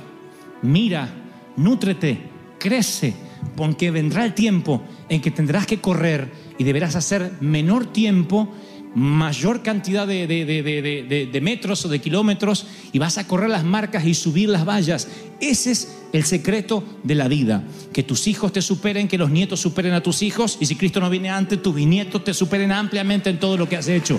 mira, 0.62 1.08
nútrete, 1.56 2.18
crece, 2.58 3.14
porque 3.56 3.90
vendrá 3.90 4.24
el 4.24 4.34
tiempo 4.34 4.82
en 5.08 5.20
que 5.20 5.30
tendrás 5.30 5.66
que 5.66 5.80
correr 5.80 6.30
y 6.58 6.64
deberás 6.64 6.96
hacer 6.96 7.32
menor 7.40 7.92
tiempo, 7.92 8.48
mayor 8.94 9.62
cantidad 9.62 10.06
de, 10.06 10.26
de- 10.26 10.44
de- 10.44 11.26
de- 11.30 11.40
metros 11.40 11.84
o 11.84 11.88
de 11.88 12.00
kilómetros 12.00 12.66
y 12.92 12.98
vas 12.98 13.18
a 13.18 13.26
correr 13.26 13.50
las 13.50 13.64
marcas 13.64 14.04
y 14.06 14.14
subir 14.14 14.48
las 14.48 14.64
vallas. 14.66 15.08
Ese 15.40 15.70
es 15.72 15.94
el 16.12 16.24
secreto 16.24 16.82
de 17.04 17.14
la 17.14 17.28
vida. 17.28 17.62
Que 17.92 18.02
tus 18.02 18.26
hijos 18.26 18.52
te 18.52 18.62
superen, 18.62 19.06
que 19.08 19.18
los 19.18 19.30
nietos 19.30 19.60
superen 19.60 19.92
a 19.92 20.02
tus 20.02 20.22
hijos 20.22 20.56
y 20.60 20.66
si 20.66 20.74
Cristo 20.76 21.00
no 21.00 21.10
viene 21.10 21.30
antes, 21.30 21.62
tus 21.62 21.74
bisnietos 21.74 22.24
te 22.24 22.34
superen 22.34 22.72
ampliamente 22.72 23.30
en 23.30 23.38
todo 23.38 23.56
lo 23.56 23.68
que 23.68 23.76
has 23.76 23.88
hecho. 23.88 24.18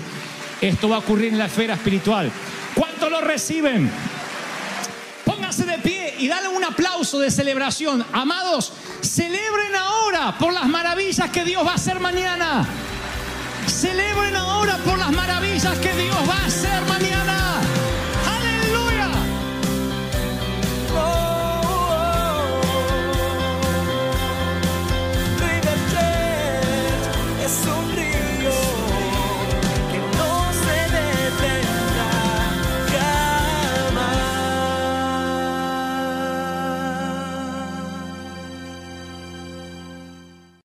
Esto 0.60 0.88
va 0.88 0.96
a 0.96 1.00
ocurrir 1.00 1.32
en 1.32 1.38
la 1.38 1.46
esfera 1.46 1.74
espiritual. 1.74 2.30
¿Cuántos 2.74 3.10
lo 3.10 3.20
reciben? 3.20 3.90
Pónganse 5.24 5.64
de 5.64 5.78
pie 5.78 6.14
y 6.18 6.28
dale 6.28 6.48
un 6.48 6.64
aplauso 6.64 7.18
de 7.18 7.30
celebración. 7.30 8.04
Amados, 8.12 8.72
celebren 9.02 9.74
ahora 9.76 10.36
por 10.38 10.52
las 10.52 10.66
maravillas 10.66 11.30
que 11.30 11.44
Dios 11.44 11.66
va 11.66 11.72
a 11.72 11.74
hacer 11.74 12.00
mañana. 12.00 12.66
Celebren 13.66 14.36
ahora 14.36 14.76
por 14.78 14.98
las 14.98 15.12
maravillas 15.12 15.78
que 15.78 15.92
Dios 15.94 16.16
va 16.28 16.34
a 16.34 16.46
hacer 16.46 16.82
mañana. 16.82 17.09